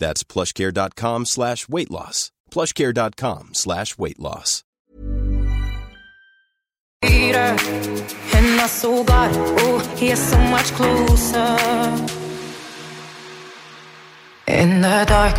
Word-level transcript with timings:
That's 0.00 0.24
plushcare.com 0.24 1.26
slash 1.26 1.68
weight 1.68 1.90
loss. 1.90 2.32
plushcare.com 2.50 3.50
slash 3.52 3.96
weight 3.96 4.18
loss. 4.18 4.64
Oh. 11.34 12.06
In 14.48 14.80
the 14.80 15.04
dark, 15.06 15.36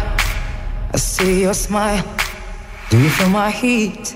I 0.93 0.97
see 0.97 1.41
your 1.41 1.53
smile. 1.53 2.03
Do 2.89 3.01
you 3.01 3.09
feel 3.09 3.29
my 3.29 3.51
heat 3.51 4.15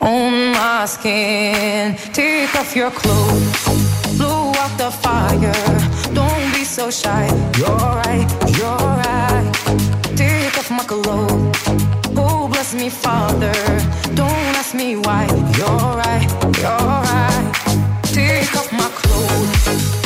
on 0.00 0.52
my 0.52 0.86
skin? 0.86 1.96
Take 2.12 2.54
off 2.54 2.76
your 2.76 2.90
clothes, 2.90 4.16
blow 4.16 4.52
out 4.56 4.78
the 4.78 4.90
fire. 4.90 6.14
Don't 6.14 6.52
be 6.54 6.64
so 6.64 6.90
shy. 6.90 7.26
You're 7.58 7.76
right, 7.76 8.28
you're 8.56 8.76
right. 8.76 9.35
Take 10.16 10.56
off 10.58 10.70
my 10.70 10.84
clothes. 10.84 11.62
Oh, 12.16 12.48
bless 12.48 12.74
me, 12.74 12.88
Father. 12.88 13.52
Don't 14.14 14.56
ask 14.60 14.74
me 14.74 14.96
why. 14.96 15.26
You're 15.58 15.90
right, 16.02 16.26
you're 16.60 16.90
right. 17.10 17.52
Take 18.04 18.54
off 18.56 18.72
my 18.72 18.88
clothes. 19.00 20.05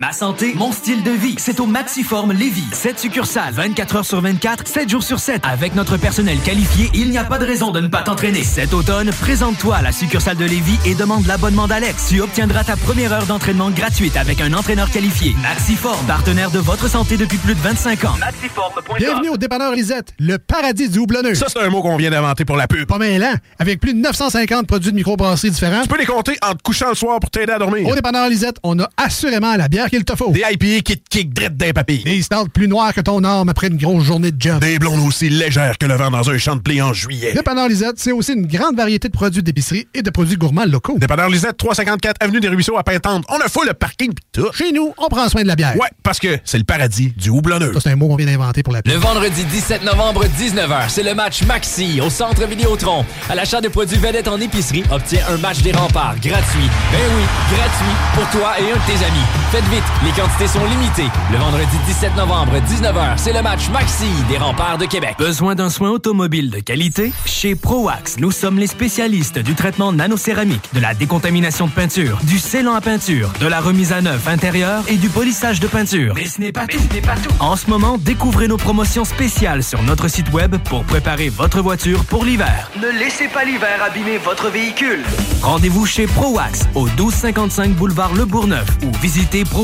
Ma 0.00 0.10
santé, 0.10 0.54
mon 0.56 0.72
style 0.72 1.04
de 1.04 1.12
vie, 1.12 1.36
c'est 1.38 1.60
au 1.60 1.66
Maxiform 1.66 2.32
Lévis. 2.32 2.64
7 2.72 2.98
succursales, 2.98 3.54
24 3.54 3.94
heures 3.94 4.04
sur 4.04 4.20
24, 4.20 4.66
7 4.66 4.88
jours 4.90 5.04
sur 5.04 5.20
7. 5.20 5.42
Avec 5.44 5.76
notre 5.76 5.96
personnel 5.98 6.36
qualifié, 6.40 6.90
il 6.94 7.10
n'y 7.10 7.16
a 7.18 7.22
pas 7.22 7.38
de 7.38 7.46
raison 7.46 7.70
de 7.70 7.78
ne 7.78 7.86
pas 7.86 8.02
t'entraîner. 8.02 8.42
Cet 8.42 8.74
automne, 8.74 9.10
présente-toi 9.20 9.76
à 9.76 9.82
la 9.82 9.92
succursale 9.92 10.36
de 10.36 10.46
Lévis 10.46 10.80
et 10.84 10.96
demande 10.96 11.24
l'abonnement 11.28 11.68
d'Alex. 11.68 12.08
Tu 12.08 12.20
obtiendras 12.20 12.64
ta 12.64 12.74
première 12.74 13.12
heure 13.12 13.26
d'entraînement 13.26 13.70
gratuite 13.70 14.16
avec 14.16 14.40
un 14.40 14.52
entraîneur 14.52 14.90
qualifié. 14.90 15.32
Maxiform, 15.40 16.04
partenaire 16.06 16.50
de 16.50 16.58
votre 16.58 16.88
santé 16.88 17.16
depuis 17.16 17.38
plus 17.38 17.54
de 17.54 17.60
25 17.60 18.04
ans. 18.04 18.16
Maxiform.com. 18.18 18.96
Bienvenue 18.98 19.28
au 19.28 19.36
dépanneur 19.36 19.76
Lisette, 19.76 20.12
le 20.18 20.38
paradis 20.38 20.88
du 20.88 20.98
houblonneux. 20.98 21.36
Ça, 21.36 21.46
c'est 21.48 21.60
un 21.60 21.70
mot 21.70 21.82
qu'on 21.82 21.96
vient 21.96 22.10
d'inventer 22.10 22.44
pour 22.44 22.56
la 22.56 22.66
pub. 22.66 22.88
Pas 22.88 22.98
mal, 22.98 23.22
hein? 23.22 23.36
Avec 23.60 23.78
plus 23.78 23.94
de 23.94 24.00
950 24.00 24.66
produits 24.66 24.90
de 24.90 24.96
microbrasserie 24.96 25.52
différents. 25.52 25.82
Tu 25.82 25.88
peux 25.88 25.98
les 25.98 26.04
compter 26.04 26.36
en 26.44 26.54
te 26.56 26.62
couchant 26.64 26.88
le 26.88 26.96
soir 26.96 27.20
pour 27.20 27.30
t'aider 27.30 27.52
à 27.52 27.60
dormir. 27.60 27.86
Au 27.86 27.94
dépanneur 27.94 28.28
Lisette, 28.28 28.56
on 28.64 28.76
a 28.80 28.88
assurément 28.96 29.54
la 29.54 29.68
bière 29.68 29.83
qu'il 29.90 30.04
te 30.04 30.14
faut. 30.16 30.30
Des 30.30 30.40
IPA 30.50 30.80
qui 30.82 30.96
te 30.98 31.08
kick 31.08 31.32
drette 31.34 31.56
d'un 31.56 31.72
papy. 31.72 32.02
Des 32.04 32.22
stouts 32.22 32.48
plus 32.52 32.68
noirs 32.68 32.92
que 32.94 33.00
ton 33.00 33.22
arme 33.24 33.48
après 33.48 33.68
une 33.68 33.76
grosse 33.76 34.04
journée 34.04 34.30
de 34.30 34.40
job. 34.40 34.60
Des 34.60 34.78
blondes 34.78 35.06
aussi 35.06 35.28
légères 35.28 35.78
que 35.78 35.86
le 35.86 35.94
vent 35.94 36.10
dans 36.10 36.28
un 36.30 36.38
champ 36.38 36.56
de 36.56 36.60
blé 36.60 36.80
en 36.82 36.92
juillet. 36.92 37.32
Dépanneur 37.32 37.68
Lisette, 37.68 37.96
c'est 37.98 38.12
aussi 38.12 38.32
une 38.32 38.46
grande 38.46 38.76
variété 38.76 39.08
de 39.08 39.12
produits 39.12 39.42
d'épicerie 39.42 39.86
et 39.94 40.02
de 40.02 40.10
produits 40.10 40.36
gourmands 40.36 40.64
locaux. 40.66 40.96
Dépanneur 40.98 41.28
Lisette, 41.28 41.56
354 41.56 42.16
Avenue 42.20 42.40
des 42.40 42.48
Ruisseaux 42.48 42.76
à 42.78 42.82
Pintante. 42.82 43.24
On 43.28 43.36
a 43.38 43.48
full 43.48 43.66
le 43.66 43.74
parking 43.74 44.12
pis 44.12 44.22
tout. 44.32 44.50
Chez 44.52 44.72
nous, 44.72 44.92
on 44.98 45.08
prend 45.08 45.28
soin 45.28 45.42
de 45.42 45.48
la 45.48 45.56
bière. 45.56 45.74
Ouais, 45.76 45.88
parce 46.02 46.18
que 46.18 46.38
c'est 46.44 46.58
le 46.58 46.64
paradis 46.64 47.12
du 47.16 47.30
houblonneux. 47.30 47.72
Ça, 47.74 47.80
c'est 47.80 47.90
un 47.90 47.96
mot 47.96 48.08
qu'on 48.08 48.16
vient 48.16 48.26
d'inventer 48.26 48.62
pour 48.62 48.72
la 48.72 48.80
Le 48.84 48.92
pub. 48.92 49.00
vendredi 49.00 49.44
17 49.44 49.84
novembre, 49.84 50.24
19h, 50.26 50.88
c'est 50.88 51.02
le 51.02 51.14
match 51.14 51.42
Maxi 51.44 52.00
au 52.00 52.10
Centre 52.10 52.46
Vidéotron. 52.46 53.04
À 53.28 53.34
l'achat 53.34 53.60
de 53.60 53.68
produits 53.68 53.98
vedettes 53.98 54.28
en 54.28 54.40
épicerie, 54.40 54.84
obtiens 54.90 55.20
un 55.28 55.36
match 55.38 55.62
des 55.62 55.72
remparts 55.72 56.16
gratuit. 56.20 56.68
Ben 56.92 57.00
oui, 57.16 57.22
gratuit 57.56 57.94
pour 58.14 58.28
toi 58.40 58.52
et 58.60 58.70
un 58.70 58.74
de 58.76 58.86
tes 58.86 59.04
amis. 59.04 59.24
Faites 59.50 59.64
vite, 59.74 59.84
les 60.04 60.10
quantités 60.12 60.46
sont 60.46 60.64
limitées. 60.64 61.10
Le 61.32 61.38
vendredi 61.38 61.76
17 61.86 62.16
novembre, 62.16 62.52
19h, 62.68 63.14
c'est 63.16 63.32
le 63.32 63.42
match 63.42 63.68
Maxi 63.70 64.06
des 64.28 64.38
remparts 64.38 64.78
de 64.78 64.86
Québec. 64.86 65.16
Besoin 65.18 65.54
d'un 65.54 65.70
soin 65.70 65.90
automobile 65.90 66.50
de 66.50 66.60
qualité? 66.60 67.12
Chez 67.24 67.54
ProAx, 67.54 68.18
nous 68.18 68.30
sommes 68.30 68.58
les 68.58 68.66
spécialistes 68.66 69.38
du 69.38 69.54
traitement 69.54 69.92
nanocéramique, 69.92 70.68
de 70.74 70.80
la 70.80 70.94
décontamination 70.94 71.66
de 71.66 71.72
peinture, 71.72 72.18
du 72.24 72.38
scellant 72.38 72.74
à 72.74 72.80
peinture, 72.80 73.32
de 73.40 73.46
la 73.46 73.60
remise 73.60 73.92
à 73.92 74.00
neuf 74.00 74.28
intérieure 74.28 74.82
et 74.88 74.96
du 74.96 75.08
polissage 75.08 75.60
de 75.60 75.66
peinture. 75.66 76.14
Mais 76.14 76.26
ce 76.26 76.40
n'est 76.40 76.52
pas, 76.52 76.66
tout. 76.66 77.32
En 77.40 77.56
ce 77.56 77.68
moment, 77.68 77.98
découvrez 77.98 78.48
nos 78.48 78.56
promotions 78.56 79.04
spéciales 79.04 79.62
sur 79.62 79.82
notre 79.82 80.08
site 80.08 80.32
web 80.32 80.56
pour 80.64 80.84
préparer 80.84 81.30
votre 81.30 81.62
voiture 81.62 82.04
pour 82.04 82.24
l'hiver. 82.24 82.70
Ne 82.80 82.98
laissez 82.98 83.28
pas 83.28 83.44
l'hiver 83.44 83.82
abîmer 83.84 84.18
votre 84.18 84.50
véhicule. 84.50 85.02
Rendez-vous 85.42 85.86
chez 85.86 86.06
ProAx 86.06 86.66
au 86.74 86.86
1255 86.86 87.70
boulevard 87.72 88.14
Le 88.14 88.24
Bourgneuf 88.24 88.68
ou 88.84 88.92
visitez 89.02 89.44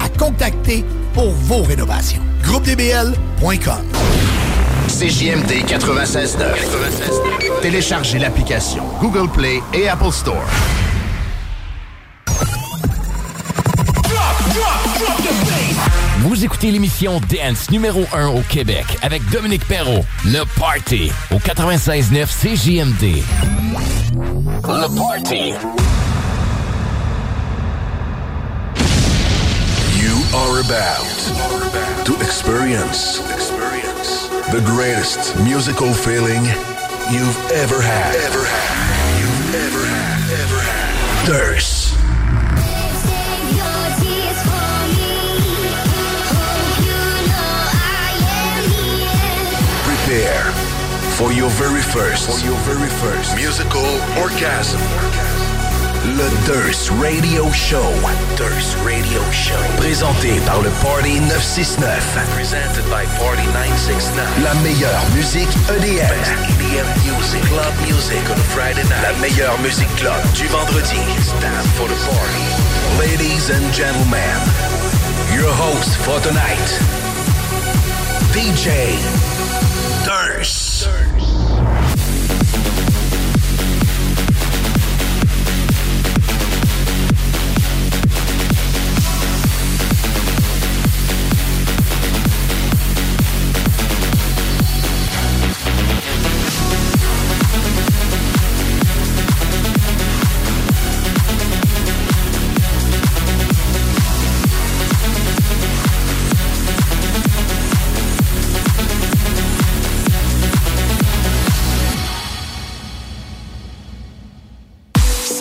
à 0.00 0.08
contacter 0.08 0.84
pour 1.14 1.30
vos 1.30 1.62
rénovations. 1.62 2.22
GroupeDBL.com 2.42 3.84
CJMD 4.88 5.66
96.9 5.66 7.60
Téléchargez 7.60 8.18
l'application 8.18 8.84
Google 9.00 9.28
Play 9.30 9.60
et 9.74 9.88
Apple 9.88 10.12
Store. 10.12 10.46
Vous 16.20 16.44
écoutez 16.44 16.70
l'émission 16.70 17.20
Dance 17.20 17.70
numéro 17.70 18.04
1 18.12 18.28
au 18.28 18.40
Québec 18.42 18.84
avec 19.02 19.28
Dominique 19.30 19.66
Perrault, 19.66 20.04
Le 20.24 20.44
Party, 20.58 21.10
au 21.30 21.36
96.9 21.36 22.26
CJMD. 22.26 23.22
Le 24.64 24.96
Party. 24.96 25.52
are 30.34 30.60
about 30.60 32.04
to 32.04 32.14
experience 32.16 33.18
the 34.50 34.62
greatest 34.64 35.36
musical 35.42 35.92
feeling 35.92 36.44
you've 37.12 37.38
ever 37.52 37.80
had. 37.80 38.14
Ever 38.16 38.44
had. 38.44 39.20
You've 39.20 39.54
ever 39.54 39.84
had. 39.86 40.30
Ever 40.42 40.60
had. 40.60 41.26
Thirst. 41.26 41.94
Prepare 49.84 50.52
for 51.16 51.32
your 51.32 51.50
very 51.50 51.82
first, 51.82 52.40
for 52.40 52.46
your 52.46 52.58
very 52.60 52.88
first 52.88 53.36
musical 53.36 53.84
orgasm. 54.18 54.80
orgasm. 54.80 55.35
Le 56.06 56.30
Durs 56.46 56.90
Radio 57.02 57.50
Show. 57.52 57.82
Durs 58.36 58.76
Radio 58.84 59.20
Show. 59.32 59.58
Présenté 59.76 60.38
par 60.46 60.62
le 60.62 60.70
Party 60.80 61.18
969. 61.18 61.82
Presented 62.36 62.84
by 62.86 63.04
Party 63.18 63.42
969. 63.46 64.24
La 64.44 64.54
meilleure 64.62 65.02
musique 65.16 65.50
EDM. 65.68 66.06
EDM 66.06 66.86
music, 67.10 67.42
club 67.50 67.74
music 67.82 68.22
on 68.30 68.38
Friday 68.54 68.84
night. 68.84 69.02
La 69.02 69.18
meilleure 69.18 69.58
musique 69.62 69.92
club 69.96 70.22
du 70.34 70.46
vendredi. 70.46 71.00
It's 71.18 71.32
time 71.42 71.66
for 71.74 71.88
the 71.88 71.98
party. 72.06 72.46
Ladies 73.00 73.50
and 73.50 73.66
gentlemen, 73.74 74.38
your 75.34 75.50
host 75.50 75.96
for 76.06 76.20
tonight, 76.20 76.70
DJ 78.32 78.94
Durs. 80.06 80.86
Durs. 80.86 81.25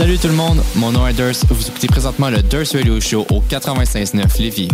Salut 0.05 0.19
tout 0.19 0.27
le 0.27 0.35
monde, 0.35 0.61
mon 0.75 0.91
nom 0.91 1.07
est 1.07 1.13
Durst. 1.13 1.47
Vous 1.49 1.67
écoutez 1.67 1.87
présentement 1.87 2.29
le 2.29 2.43
Durst 2.43 2.73
Radio 2.73 3.01
Show 3.01 3.25
au 3.31 3.41
96.9 3.41 4.39
Lévis. 4.39 4.67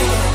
Oh, 0.00 0.28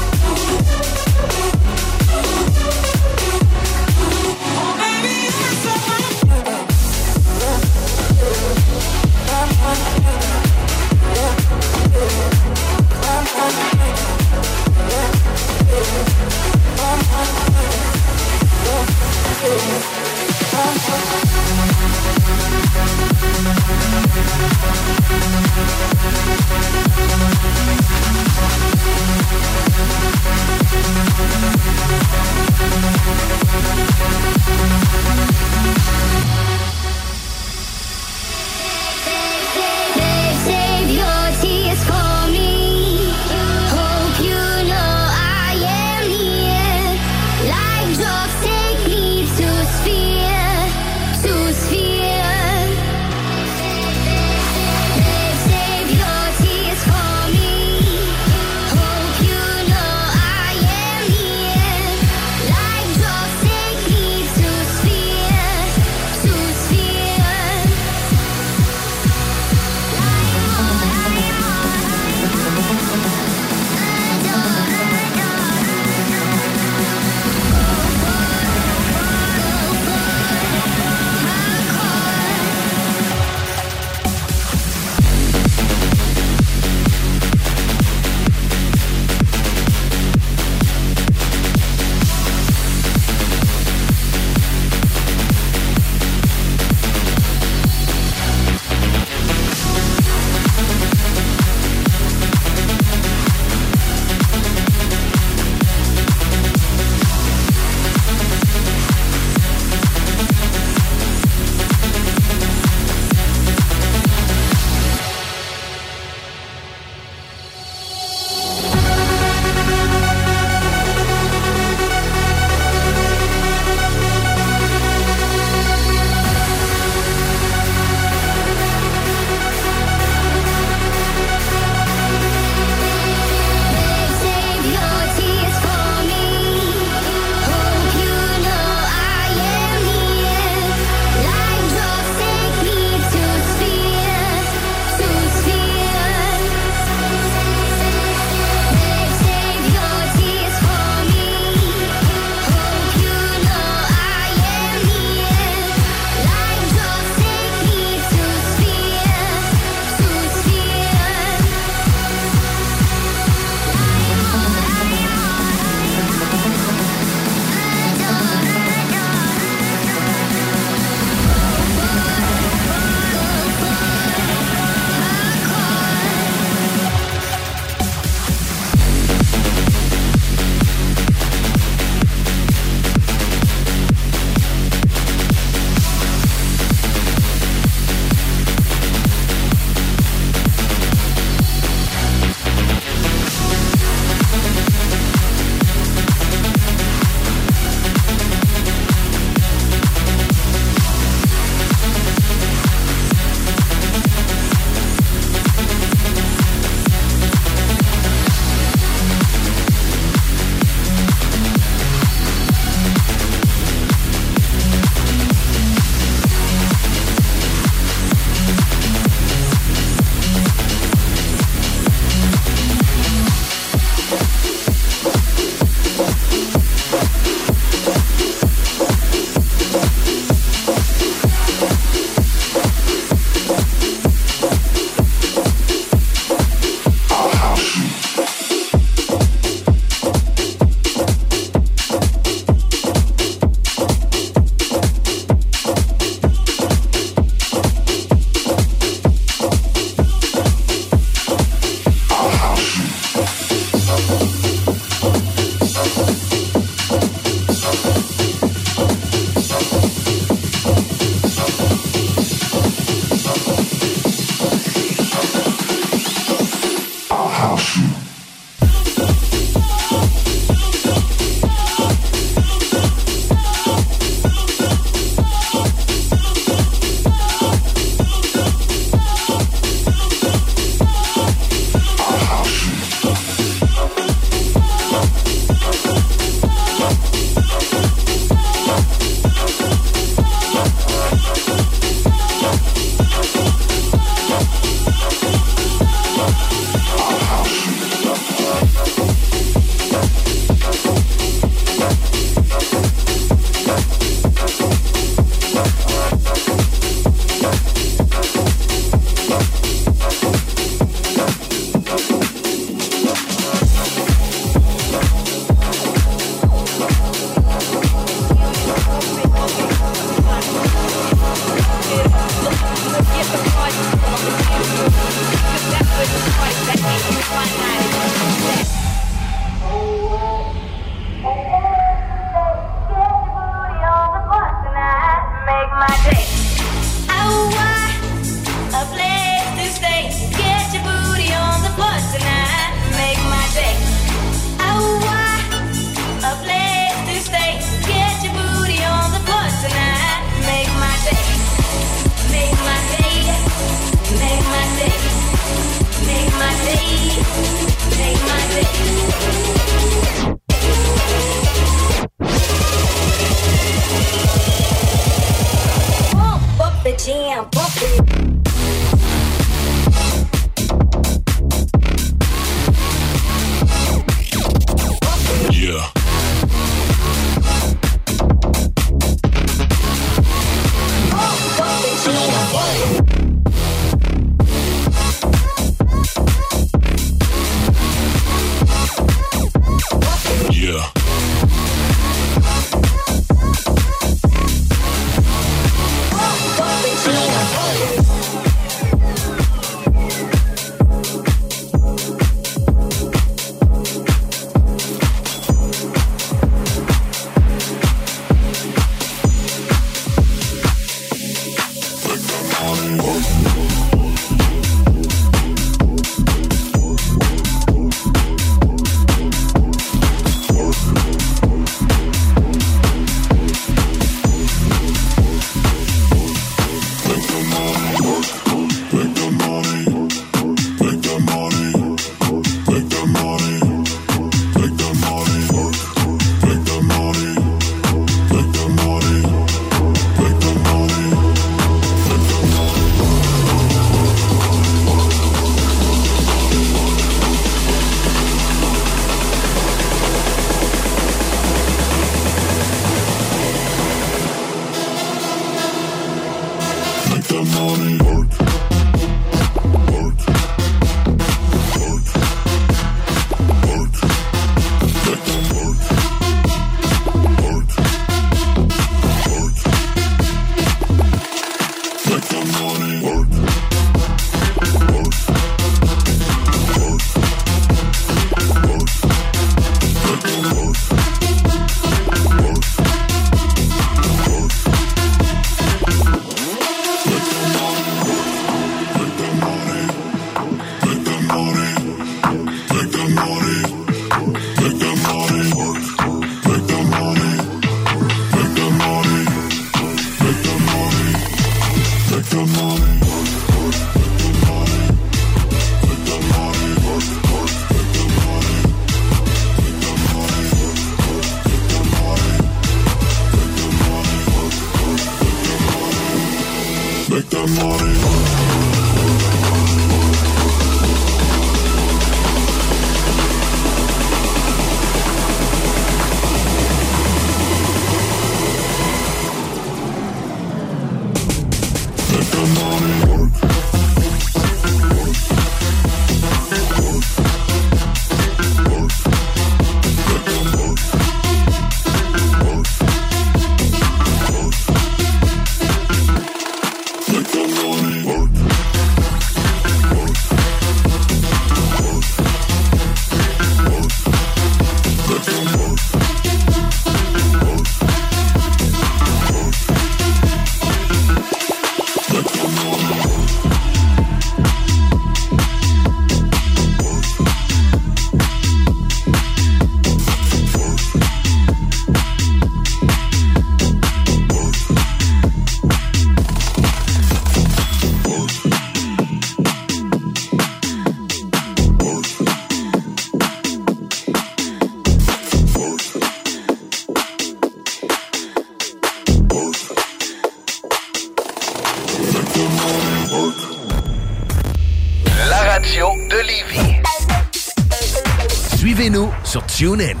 TuneIn. 599.60 600.00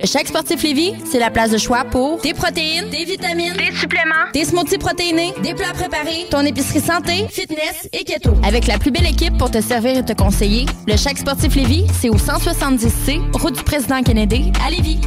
Le 0.00 0.06
Chèque 0.06 0.28
Sportif 0.28 0.62
Lévis, 0.62 0.94
c'est 1.10 1.18
la 1.18 1.32
place 1.32 1.50
de 1.50 1.58
choix 1.58 1.84
pour 1.84 2.20
des 2.20 2.34
protéines, 2.34 2.88
des 2.88 3.04
vitamines, 3.04 3.52
des 3.54 3.76
suppléments, 3.76 4.30
des 4.32 4.44
smoothies 4.44 4.78
protéinés, 4.78 5.34
des 5.42 5.54
plats 5.54 5.72
préparés, 5.72 6.28
ton 6.30 6.42
épicerie 6.42 6.80
santé, 6.80 7.26
fitness 7.28 7.88
et 7.92 8.04
keto. 8.04 8.30
Avec 8.44 8.68
la 8.68 8.78
plus 8.78 8.92
belle 8.92 9.08
équipe 9.08 9.36
pour 9.38 9.50
te 9.50 9.60
servir 9.60 9.96
et 9.96 10.04
te 10.04 10.12
conseiller, 10.12 10.66
le 10.86 10.96
Chèque 10.96 11.18
Sportif 11.18 11.56
Lévis, 11.56 11.84
c'est 12.00 12.10
au 12.10 12.16
170C, 12.16 13.20
route 13.32 13.56
du 13.56 13.64
président 13.64 14.04
Kennedy, 14.04 14.52
à 14.64 14.70
Lévis. 14.70 15.00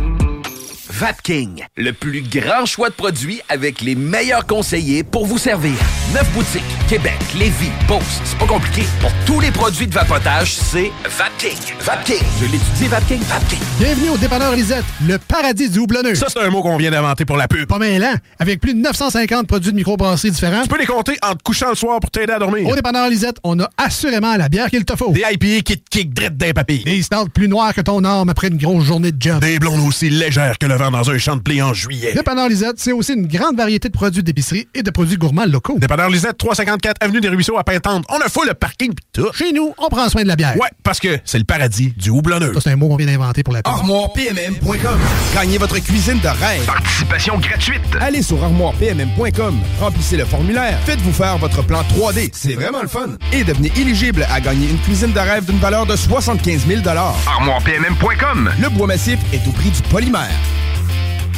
Vapking, 0.90 1.64
le 1.78 1.94
plus 1.94 2.22
grand 2.22 2.66
choix 2.66 2.90
de 2.90 2.96
produits 2.96 3.40
avec 3.48 3.80
les 3.80 3.96
meilleurs 3.96 4.46
conseillers 4.46 5.06
pour 5.06 5.26
vous 5.26 5.38
servir. 5.38 5.76
Neuf 6.14 6.32
boutiques, 6.34 6.64
Québec, 6.88 7.18
Lévis, 7.38 7.72
Beauce, 7.88 8.22
c'est 8.24 8.38
pas 8.38 8.46
compliqué. 8.46 8.84
Pour 9.02 9.12
tous 9.26 9.40
les 9.40 9.52
produits 9.52 9.88
de 9.88 9.94
vapotage, 9.94 10.54
c'est 10.54 10.92
Vapking. 11.18 11.58
Vapking, 11.82 12.22
je 12.40 12.46
l'étudie, 12.46 12.88
Vapking, 12.88 13.20
Vapking. 13.24 13.60
Bienvenue 13.80 14.10
au 14.10 14.18
dépanneur 14.18 14.56
Lisette, 14.56 14.86
le 15.06 15.18
paradis 15.18 15.70
du 15.70 15.80
houblonneux. 15.80 16.16
Ça, 16.16 16.28
c'est 16.30 16.40
un 16.40 16.50
mot 16.52 16.62
qu'on 16.62 16.78
vient 16.78 16.92
d'inventer 16.92 17.26
pour 17.26 17.36
la 17.38 17.48
pub. 17.48 17.68
Pas 17.68 17.80
mal, 17.80 18.02
hein? 18.04 18.16
Avec 18.40 18.62
plus 18.62 18.74
de 18.76 18.80
950 18.80 19.48
produits 19.48 19.72
de 19.72 19.76
microbrasserie 19.76 20.32
différents. 20.32 20.62
Tu 20.62 20.70
peux 20.70 20.78
les 20.78 20.86
compter 20.86 21.18
en 21.24 21.34
te 21.34 21.42
couchant 21.44 21.70
le 21.70 21.76
soir 21.76 22.00
pour 22.00 22.12
t'aider 22.12 22.34
à 22.34 22.40
dormir. 22.40 22.68
Au 22.68 22.76
dépanneur 22.76 23.10
Lisette, 23.10 23.38
on 23.44 23.60
a 23.60 23.70
assurément 23.78 24.38
la 24.38 24.48
bière 24.48 24.70
qu'il 24.70 24.86
te 24.86 24.96
faut. 24.96 25.12
Des 25.12 25.24
IPA 25.30 25.62
qui 25.64 25.78
te 25.80 25.90
kick 25.90 26.14
drette 26.14 26.38
d'un 26.38 26.52
papy. 26.54 26.84
Des 26.86 27.02
stouts 27.02 27.30
plus 27.34 27.48
noirs 27.50 27.74
que 27.74 27.82
ton 27.82 28.04
arme 28.04 28.30
après 28.30 28.48
une 28.50 28.58
grosse 28.58 28.86
journée 28.86 29.12
de 29.12 29.22
job. 29.22 29.40
Des 29.42 29.58
blondes 29.60 29.86
aussi 29.86 30.10
légères 30.12 30.60
que 30.60 30.68
le 30.68 30.76
vent 30.76 30.92
dans 30.92 31.10
un 31.10 31.18
champ 31.18 31.36
de 31.36 31.42
blé 31.42 31.62
en 31.64 31.74
juillet. 31.74 32.14
Dépanneur 32.14 32.48
Lisette, 32.48 32.76
c'est 32.78 32.92
aussi 32.94 33.14
une 33.14 33.28
grande 33.28 33.58
variété 33.58 33.90
de 33.90 33.94
produits 33.94 34.24
d'épicerie 34.24 34.68
et 34.76 34.84
de 34.84 34.92
produits 34.92 35.18
gourmands 35.18 35.46
locaux. 35.48 35.78
Dépanneur 35.80 35.95
Lisette, 36.10 36.38
354 36.38 36.98
Avenue 37.02 37.22
des 37.22 37.30
Ruisseaux 37.30 37.58
à 37.58 37.64
Pintante. 37.64 38.06
On 38.10 38.20
a 38.20 38.30
full 38.30 38.48
le 38.48 38.54
parking 38.54 38.94
pis 38.94 39.04
tout. 39.14 39.32
Chez 39.34 39.52
nous, 39.54 39.74
on 39.78 39.88
prend 39.88 40.08
soin 40.10 40.24
de 40.24 40.28
la 40.28 40.36
bière. 40.36 40.56
Ouais, 40.58 40.68
parce 40.84 41.00
que 41.00 41.20
c'est 41.26 41.38
le 41.38 41.44
paradis 41.44 41.94
du 41.98 42.10
houblonneux. 42.10 42.54
Ça, 42.54 42.62
c'est 42.62 42.72
un 42.72 42.76
mot 42.76 42.88
qu'on 42.88 42.98
vient 42.98 43.08
d'inventer 43.08 43.44
pour 43.44 43.54
la 43.54 43.64
pub. 43.64 43.74
ArmoirePMM.com. 43.74 45.00
Gagnez 45.34 45.58
votre 45.58 45.80
cuisine 45.80 46.20
de 46.20 46.28
rêve. 46.28 46.66
Participation 46.66 47.38
gratuite. 47.38 47.82
Allez 48.00 48.22
sur 48.22 48.44
ArmoirePMM.com. 48.44 49.60
Remplissez 49.80 50.18
le 50.18 50.26
formulaire. 50.26 50.78
Faites-vous 50.86 51.14
faire 51.14 51.38
votre 51.38 51.64
plan 51.64 51.82
3D. 51.84 52.30
C'est 52.34 52.54
vraiment 52.54 52.82
le 52.82 52.88
fun. 52.88 53.10
Et 53.32 53.44
devenez 53.44 53.72
éligible 53.78 54.28
à 54.32 54.40
gagner 54.42 54.70
une 54.70 54.80
cuisine 54.80 55.14
de 55.14 55.20
rêve 55.20 55.46
d'une 55.46 55.60
valeur 55.60 55.86
de 55.86 55.96
75 55.96 56.68
000 56.68 56.82
ArmoirePMM.com. 56.88 58.52
Le 58.62 58.70
bois 58.70 58.88
massif 58.88 59.20
est 59.34 59.48
au 59.48 59.52
prix 59.52 59.70
du 59.70 59.82
polymère. 59.84 60.30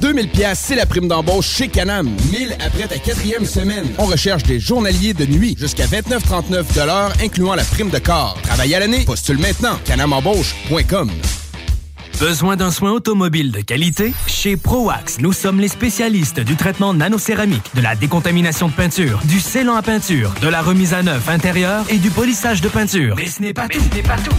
2000 0.00 0.28
pièces, 0.28 0.62
c'est 0.66 0.74
la 0.74 0.86
prime 0.86 1.08
d'embauche 1.08 1.48
chez 1.48 1.68
Canam. 1.68 2.08
1000 2.32 2.56
après 2.64 2.86
ta 2.88 2.98
quatrième 2.98 3.44
semaine. 3.44 3.86
On 3.98 4.06
recherche 4.06 4.42
des 4.44 4.60
journaliers 4.60 5.14
de 5.14 5.26
nuit 5.26 5.56
jusqu'à 5.58 5.86
29,39 5.86 6.74
de 6.74 6.86
l'heure, 6.86 7.12
incluant 7.22 7.54
la 7.54 7.64
prime 7.64 7.90
de 7.90 7.98
corps. 7.98 8.38
Travailler 8.42 8.76
à 8.76 8.80
l'année? 8.80 9.04
Postule 9.04 9.38
maintenant. 9.38 9.78
canamembauche.com. 9.84 11.10
Besoin 12.20 12.54
d'un 12.56 12.70
soin 12.70 12.92
automobile 12.92 13.50
de 13.50 13.60
qualité? 13.60 14.14
Chez 14.28 14.56
ProAx, 14.56 15.18
nous 15.18 15.32
sommes 15.32 15.58
les 15.58 15.68
spécialistes 15.68 16.38
du 16.38 16.54
traitement 16.54 16.94
nanocéramique, 16.94 17.74
de 17.74 17.80
la 17.80 17.96
décontamination 17.96 18.68
de 18.68 18.72
peinture, 18.72 19.20
du 19.24 19.40
scellant 19.40 19.74
à 19.74 19.82
peinture, 19.82 20.32
de 20.40 20.48
la 20.48 20.62
remise 20.62 20.94
à 20.94 21.02
neuf 21.02 21.28
intérieure 21.28 21.84
et 21.88 21.98
du 21.98 22.10
polissage 22.10 22.60
de 22.60 22.68
peinture. 22.68 23.16
Mais 23.16 23.26
ce 23.26 23.42
n'est 23.42 23.52
pas, 23.52 23.66
tout. 23.68 23.80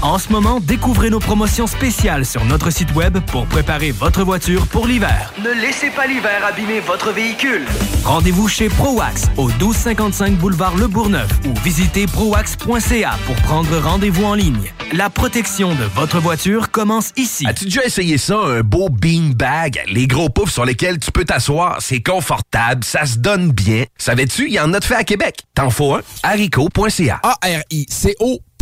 En 0.02 0.18
ce 0.18 0.32
moment, 0.32 0.60
découvrez 0.62 1.10
nos 1.10 1.20
promotions 1.20 1.68
spéciales 1.68 2.26
sur 2.26 2.46
notre 2.46 2.70
site 2.72 2.96
web 2.96 3.20
pour 3.28 3.46
préparer 3.46 3.92
votre 3.92 4.24
voiture 4.24 4.66
pour 4.68 4.88
l'hiver. 4.88 5.34
Ne 5.44 5.52
laissez 5.62 5.90
pas 5.90 6.08
l'hiver 6.08 6.46
abîmer 6.46 6.80
votre 6.80 7.12
véhicule. 7.12 7.66
Rendez-vous 8.06 8.48
chez 8.48 8.70
ProAx 8.70 9.24
au 9.38 9.48
1255 9.48 10.38
boulevard 10.38 10.78
Le 10.78 10.88
Bourgneuf 10.88 11.30
ou 11.46 11.54
visitez 11.64 12.06
proax.ca 12.08 13.18
pour 13.26 13.36
prendre 13.38 13.78
rendez-vous 13.80 14.24
en 14.24 14.34
ligne. 14.34 14.72
La 14.94 15.10
protection 15.10 15.70
de 15.76 15.84
votre 15.96 16.20
voiture 16.20 16.72
commence 16.72 17.12
ici. 17.18 17.46
As-tu 17.48 17.65
déjà 17.66 17.84
essayé 17.84 18.18
ça, 18.18 18.38
un 18.38 18.62
beau 18.62 18.90
beanbag? 18.90 19.82
Les 19.88 20.08
gros 20.08 20.30
poufs 20.30 20.52
sur 20.52 20.66
lesquels 20.66 21.00
tu 21.00 21.12
peux 21.12 21.26
t'asseoir, 21.26 21.78
c'est 21.82 22.02
confortable, 22.02 22.84
ça 22.84 23.06
se 23.06 23.18
donne 23.18 23.52
bien. 23.52 23.86
Savais-tu, 23.98 24.48
il 24.48 24.54
y 24.54 24.60
en 24.60 24.74
a 24.74 24.80
de 24.80 24.86
fait 24.86 24.96
à 24.96 25.04
Québec. 25.04 25.40
T'en 25.54 25.70
faut 25.70 25.96
un? 25.96 26.02
haricot.ca. 26.24 27.20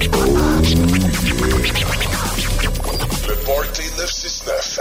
Le 0.00 0.10
Party 3.44 3.82
969. 3.96 4.80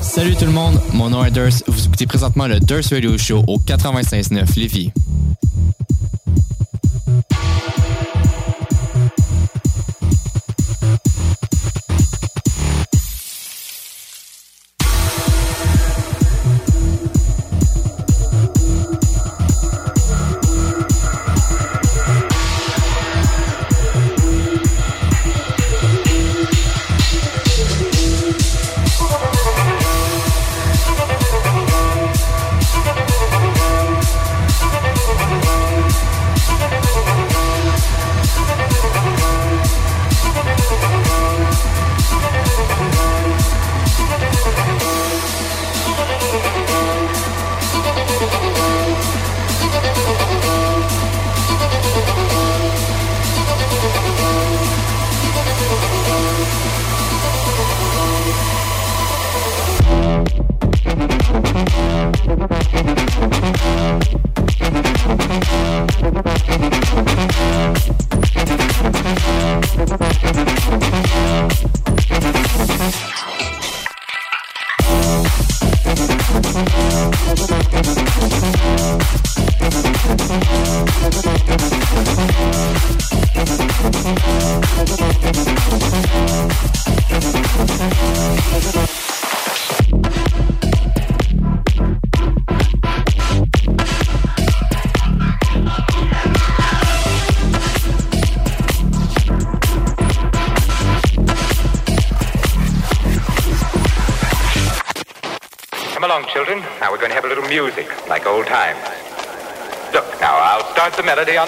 Salut 0.00 0.36
tout 0.36 0.44
le 0.44 0.52
monde, 0.52 0.80
mon 0.92 1.10
nom 1.10 1.24
est 1.24 1.32
Durs. 1.32 1.48
Vous 1.66 1.86
écoutez 1.86 2.06
présentement 2.06 2.46
le 2.46 2.60
Durs 2.60 2.84
Radio 2.92 3.18
Show 3.18 3.42
au 3.48 3.58
96.9 3.58 4.56
Lévis. 4.58 4.92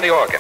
The 0.03 0.09
melody 0.09 0.32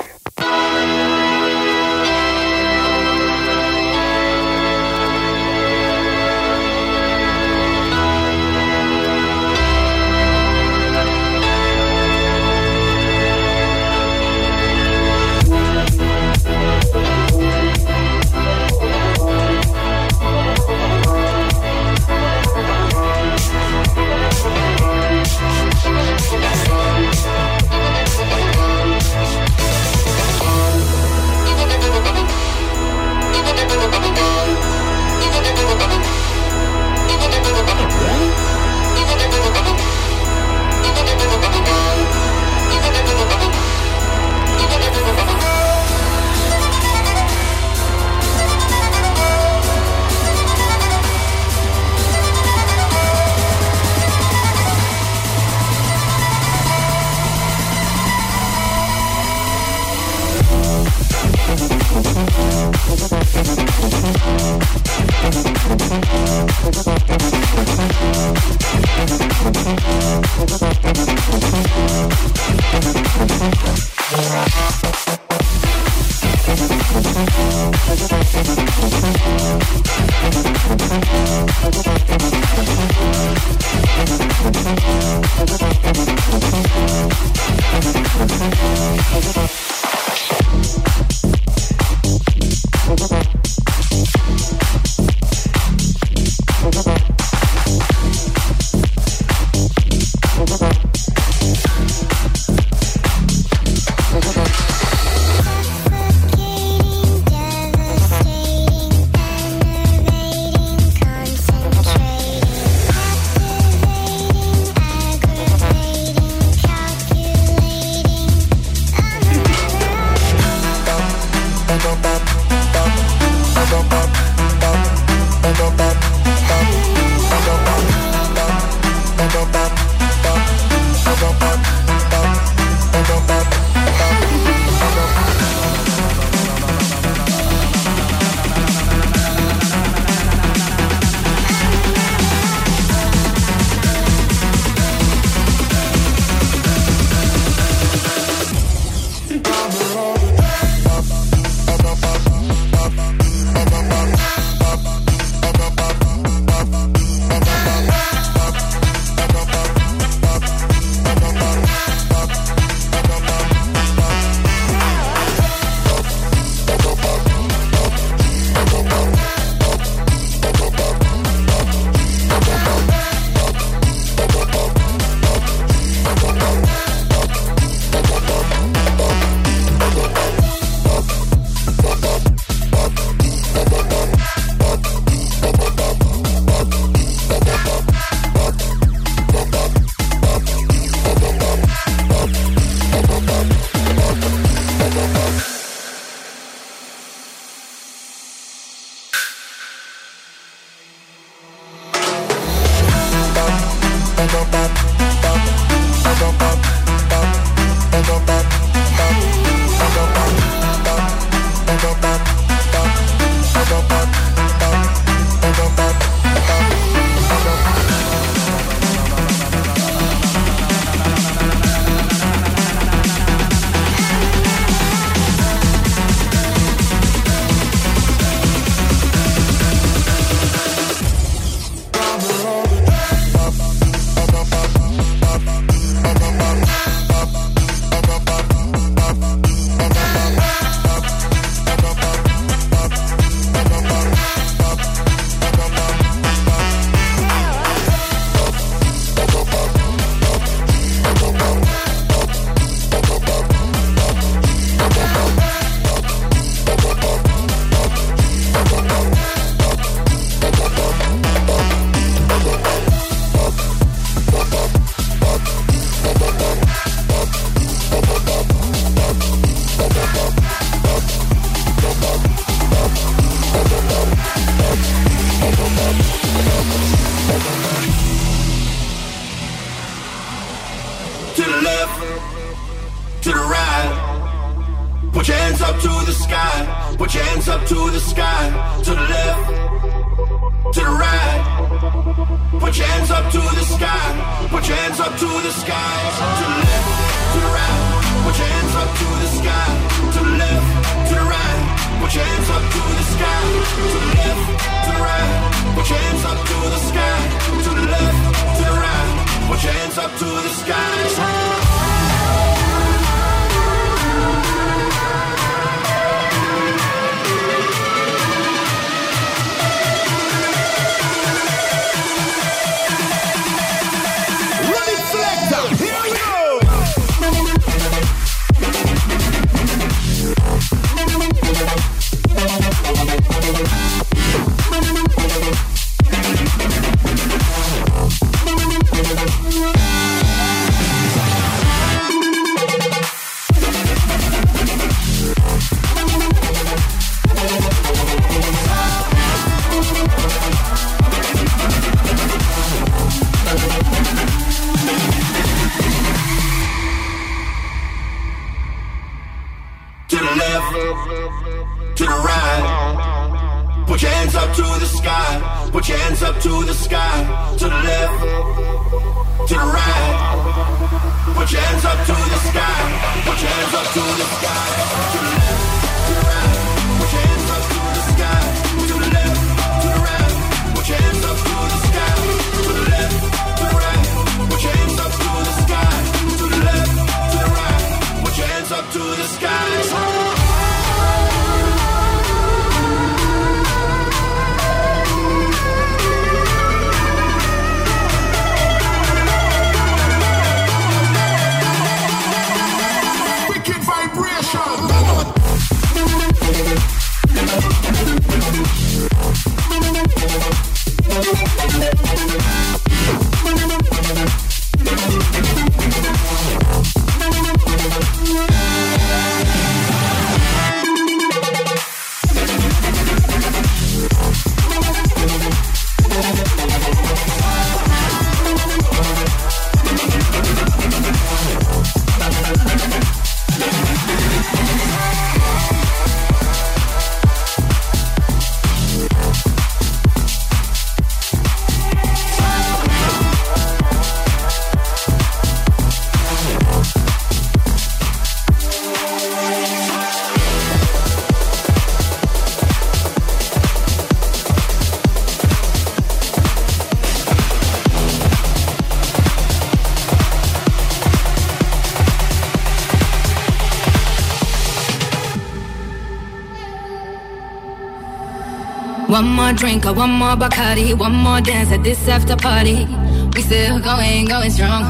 more 469.52 469.58
drink 469.58 469.86
or 469.86 469.92
one 469.92 470.10
more 470.10 470.36
Bacardi, 470.36 470.96
one 470.96 471.14
more 471.14 471.40
dance 471.40 471.70
at 471.72 471.82
this 471.82 472.08
after 472.08 472.36
party. 472.36 472.86
We 473.34 473.42
still 473.42 473.80
going, 473.80 474.26
going 474.26 474.50
strong. 474.50 474.84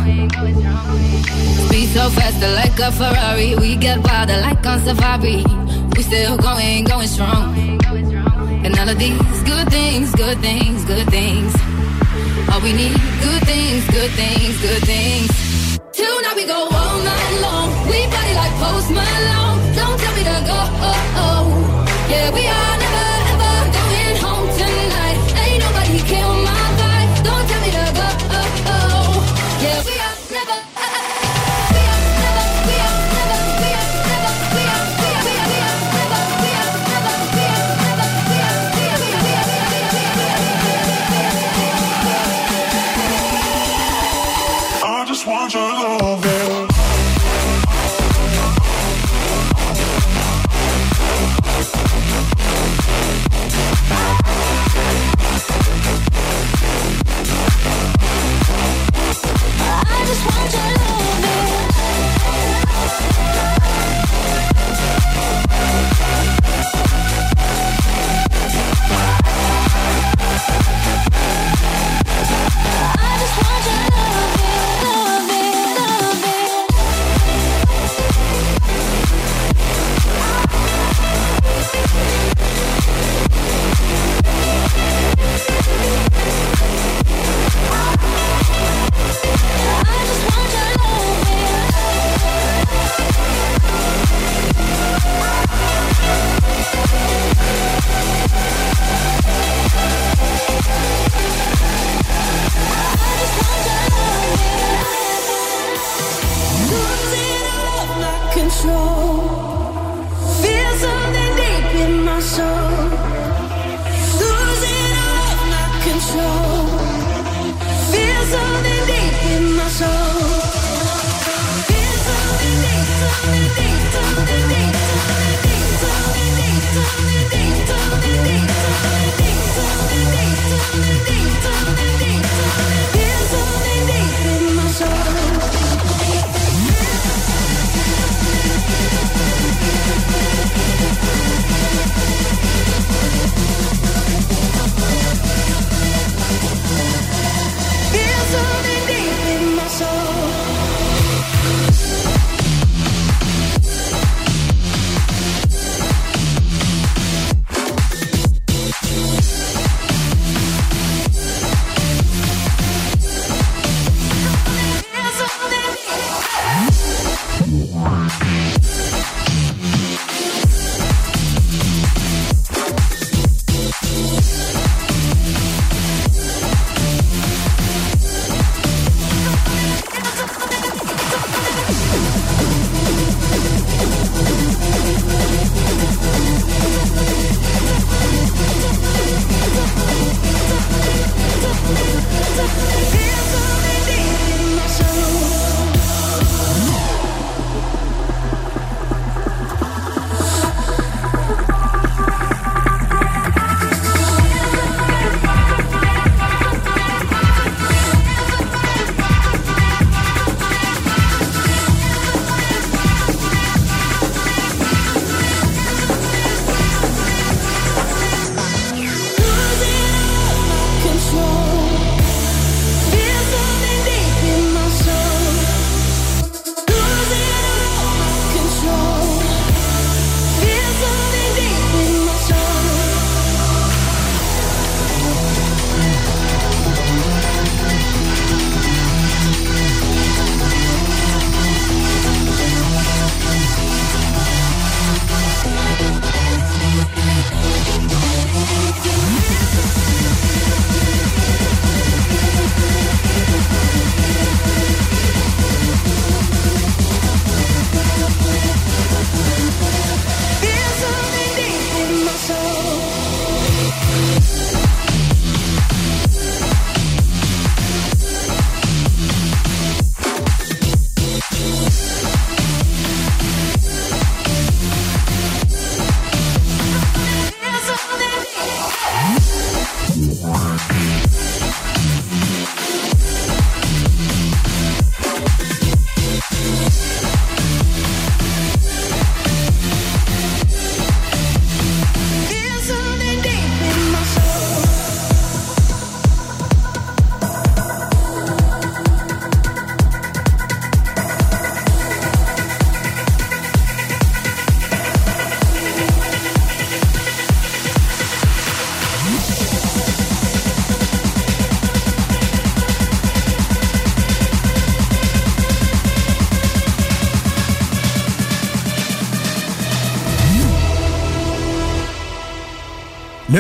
Speed 1.67 1.89
so 1.89 2.09
faster 2.11 2.49
like 2.61 2.79
a 2.79 2.93
Ferrari, 2.93 3.57
we 3.57 3.77
get 3.77 3.99
wilder 3.99 4.39
like 4.41 4.65
on 4.67 4.79
safari. 4.81 5.45
We 5.97 6.03
still 6.03 6.37
going, 6.37 6.85
going 6.85 7.09
strong. 7.09 7.57
And 8.65 8.79
all 8.79 8.89
of 8.89 8.99
these 8.99 9.43
good 9.43 9.69
things, 9.71 10.15
good 10.15 10.39
things, 10.39 10.85
good 10.85 11.09
things. 11.09 11.53
All 12.51 12.61
we 12.61 12.73
need, 12.73 12.97
good 13.27 13.43
things, 13.45 13.83
good 13.91 14.11
things, 14.13 14.55
good 14.61 14.83
things. 14.85 15.79
Tonight 15.93 16.37
we 16.37 16.47
go 16.47 16.69
all 16.71 16.99
night 17.03 17.35
long. 17.41 17.69
We 17.91 18.07
party 18.13 18.35
like 18.35 18.55
Post 18.63 18.91
Malone. 18.91 19.59
Don't 19.75 19.99
tell 19.99 20.15
me 20.15 20.23
to 20.31 20.39
go. 20.51 20.59
Oh, 20.89 21.23
oh. 21.25 21.47
Yeah, 22.11 22.31
we 22.35 22.47
are. 22.47 22.82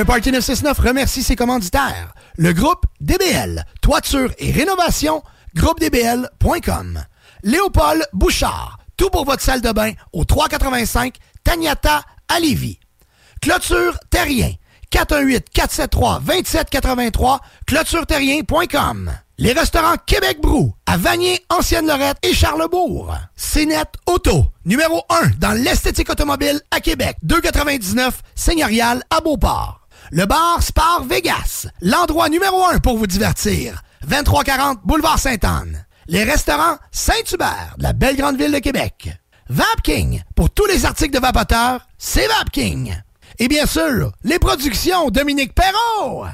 Le 0.02 0.06
Party 0.06 0.32
969 0.32 0.80
remercie 0.80 1.22
ses 1.22 1.36
commanditaires. 1.36 2.12
Le 2.36 2.52
groupe 2.52 2.86
DBL, 3.00 3.64
toiture 3.82 4.32
et 4.38 4.50
rénovation, 4.50 5.22
groupedbl.com. 5.54 7.04
Léopold 7.44 8.02
Bouchard, 8.12 8.78
tout 8.96 9.10
pour 9.10 9.24
votre 9.24 9.44
salle 9.44 9.60
de 9.60 9.70
bain 9.70 9.92
au 10.12 10.24
385 10.24 11.14
Tagnata 11.44 12.02
à. 12.28 12.38
Clôture 13.40 13.96
Terrien, 14.10 14.50
418-473-2783, 14.90 17.38
clôtureterrien.com. 17.68 19.12
Les 19.38 19.52
restaurants 19.52 19.98
Québec 20.04 20.38
Brou, 20.42 20.74
à 20.84 20.96
Vanier, 20.96 21.44
Ancienne-Lorette 21.48 22.18
et 22.24 22.34
Charlebourg. 22.34 23.14
CNET 23.36 23.84
Auto, 24.06 24.46
numéro 24.64 25.04
1 25.10 25.28
dans 25.38 25.52
l'esthétique 25.52 26.10
automobile 26.10 26.60
à 26.72 26.80
Québec, 26.80 27.18
299 27.22 28.20
Seigneurial 28.34 29.04
à 29.08 29.20
Beauport. 29.20 29.81
Le 30.14 30.26
bar 30.26 30.62
Spar 30.62 31.04
Vegas, 31.04 31.68
l'endroit 31.80 32.28
numéro 32.28 32.62
1 32.66 32.80
pour 32.80 32.98
vous 32.98 33.06
divertir. 33.06 33.82
2340 34.06 34.80
Boulevard 34.84 35.18
Sainte-Anne. 35.18 35.86
Les 36.06 36.22
restaurants 36.22 36.76
Saint-Hubert, 36.90 37.76
la 37.78 37.94
belle 37.94 38.16
grande 38.16 38.36
ville 38.36 38.52
de 38.52 38.58
Québec. 38.58 39.08
Vapking, 39.48 40.22
pour 40.34 40.50
tous 40.50 40.66
les 40.66 40.84
articles 40.84 41.14
de 41.14 41.18
vapoteurs, 41.18 41.86
c'est 41.96 42.26
Vapking. 42.26 42.94
Et 43.38 43.48
bien 43.48 43.64
sûr, 43.64 44.12
les 44.22 44.38
productions 44.38 45.08
Dominique 45.08 45.54
Perrault. 45.54 46.26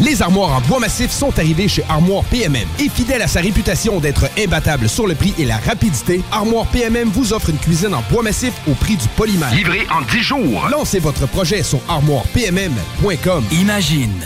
Les 0.00 0.22
armoires 0.22 0.56
en 0.56 0.60
bois 0.62 0.80
massif 0.80 1.10
sont 1.10 1.38
arrivées 1.38 1.68
chez 1.68 1.84
Armoire 1.88 2.24
PMM. 2.24 2.66
Et 2.78 2.88
fidèle 2.88 3.22
à 3.22 3.28
sa 3.28 3.40
réputation 3.40 4.00
d'être 4.00 4.28
imbattable 4.38 4.88
sur 4.88 5.06
le 5.06 5.14
prix 5.14 5.34
et 5.38 5.44
la 5.44 5.56
rapidité, 5.58 6.22
Armoire 6.32 6.66
PMM 6.66 7.08
vous 7.08 7.32
offre 7.32 7.50
une 7.50 7.58
cuisine 7.58 7.94
en 7.94 8.02
bois 8.10 8.22
massif 8.22 8.52
au 8.68 8.74
prix 8.74 8.96
du 8.96 9.08
polymère. 9.16 9.54
Livré 9.54 9.86
en 9.90 10.02
10 10.02 10.22
jours. 10.22 10.68
Lancez 10.70 10.98
votre 10.98 11.26
projet 11.26 11.62
sur 11.62 11.80
armoirepmm.com. 11.88 13.44
Imagine 13.52 14.22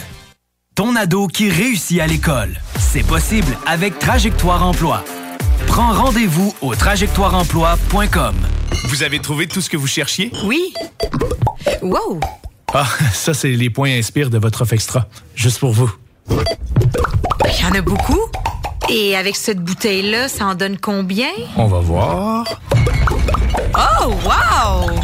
ton 0.74 0.96
ado 0.96 1.26
qui 1.26 1.50
réussit 1.50 2.00
à 2.00 2.06
l'école. 2.06 2.58
C'est 2.78 3.02
possible 3.02 3.54
avec 3.66 3.98
Trajectoire 3.98 4.66
Emploi. 4.66 5.04
Prends 5.66 5.92
rendez-vous 5.92 6.54
au 6.62 6.74
trajectoireemploi.com. 6.74 8.34
Vous 8.88 9.02
avez 9.02 9.18
trouvé 9.18 9.46
tout 9.46 9.60
ce 9.60 9.68
que 9.68 9.76
vous 9.76 9.86
cherchiez? 9.86 10.32
Oui. 10.44 10.72
Wow! 11.82 12.20
Ah, 12.74 12.86
ça, 13.12 13.34
c'est 13.34 13.50
les 13.50 13.70
points 13.70 13.90
inspire 13.90 14.30
de 14.30 14.38
votre 14.38 14.62
offre 14.62 14.74
extra. 14.74 15.08
Juste 15.34 15.58
pour 15.58 15.72
vous. 15.72 15.90
Il 16.28 17.60
y 17.60 17.64
en 17.64 17.74
a 17.74 17.80
beaucoup. 17.80 18.20
Et 18.88 19.16
avec 19.16 19.36
cette 19.36 19.60
bouteille-là, 19.60 20.28
ça 20.28 20.46
en 20.46 20.54
donne 20.54 20.76
combien? 20.78 21.30
On 21.56 21.66
va 21.66 21.80
voir. 21.80 22.44
Oh, 23.74 24.12
wow! 24.24 25.00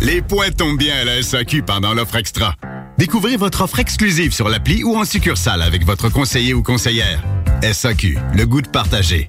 Les 0.00 0.20
points 0.20 0.50
tombent 0.50 0.78
bien 0.78 0.96
à 0.96 1.04
la 1.04 1.22
SAQ 1.22 1.62
pendant 1.62 1.94
l'offre 1.94 2.16
extra. 2.16 2.54
Découvrez 2.98 3.36
votre 3.36 3.62
offre 3.62 3.78
exclusive 3.78 4.32
sur 4.32 4.48
l'appli 4.48 4.84
ou 4.84 4.96
en 4.96 5.04
succursale 5.04 5.62
avec 5.62 5.84
votre 5.84 6.08
conseiller 6.08 6.54
ou 6.54 6.62
conseillère. 6.62 7.22
SAQ, 7.72 8.18
le 8.34 8.46
goût 8.46 8.62
de 8.62 8.68
partager. 8.68 9.28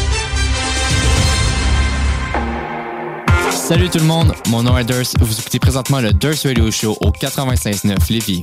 Salut 3.71 3.89
tout 3.89 3.99
le 3.99 4.03
monde, 4.03 4.33
mon 4.49 4.63
nom 4.63 4.77
est 4.77 4.83
Durst. 4.83 5.15
Vous 5.21 5.39
écoutez 5.39 5.57
présentement 5.57 6.01
le 6.01 6.11
Durst 6.11 6.43
Radio 6.43 6.69
Show 6.69 6.97
au 6.99 7.09
96.9 7.09 8.11
Lévis. 8.11 8.41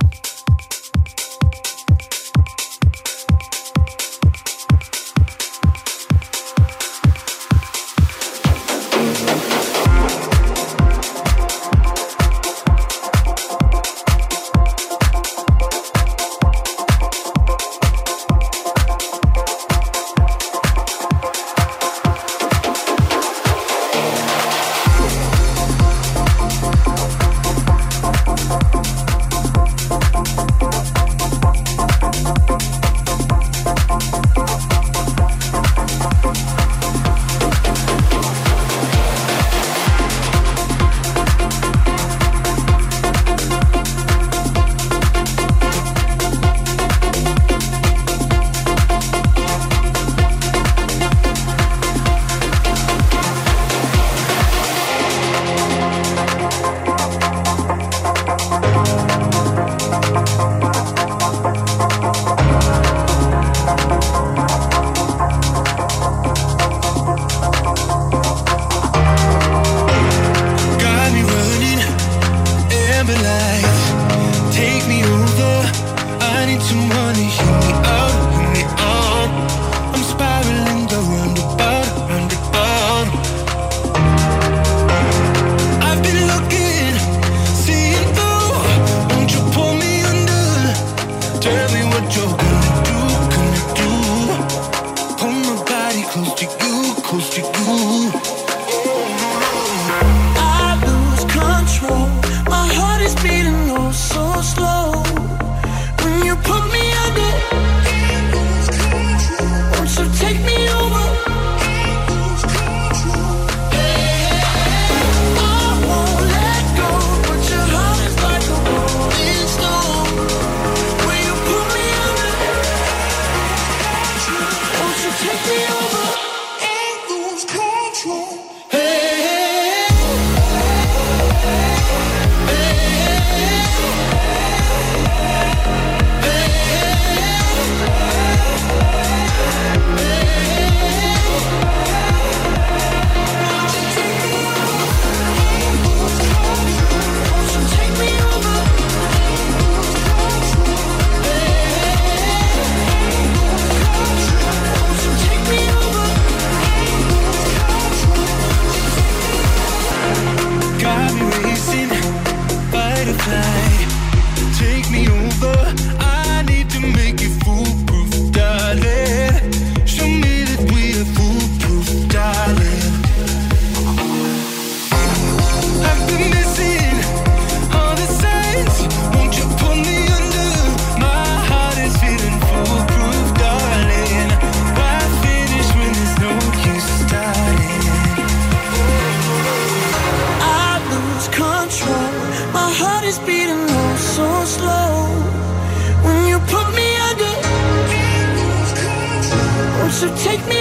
take 200.16 200.46
me 200.46 200.57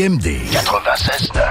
CJMD 0.00 0.48
96.9. 0.48 1.49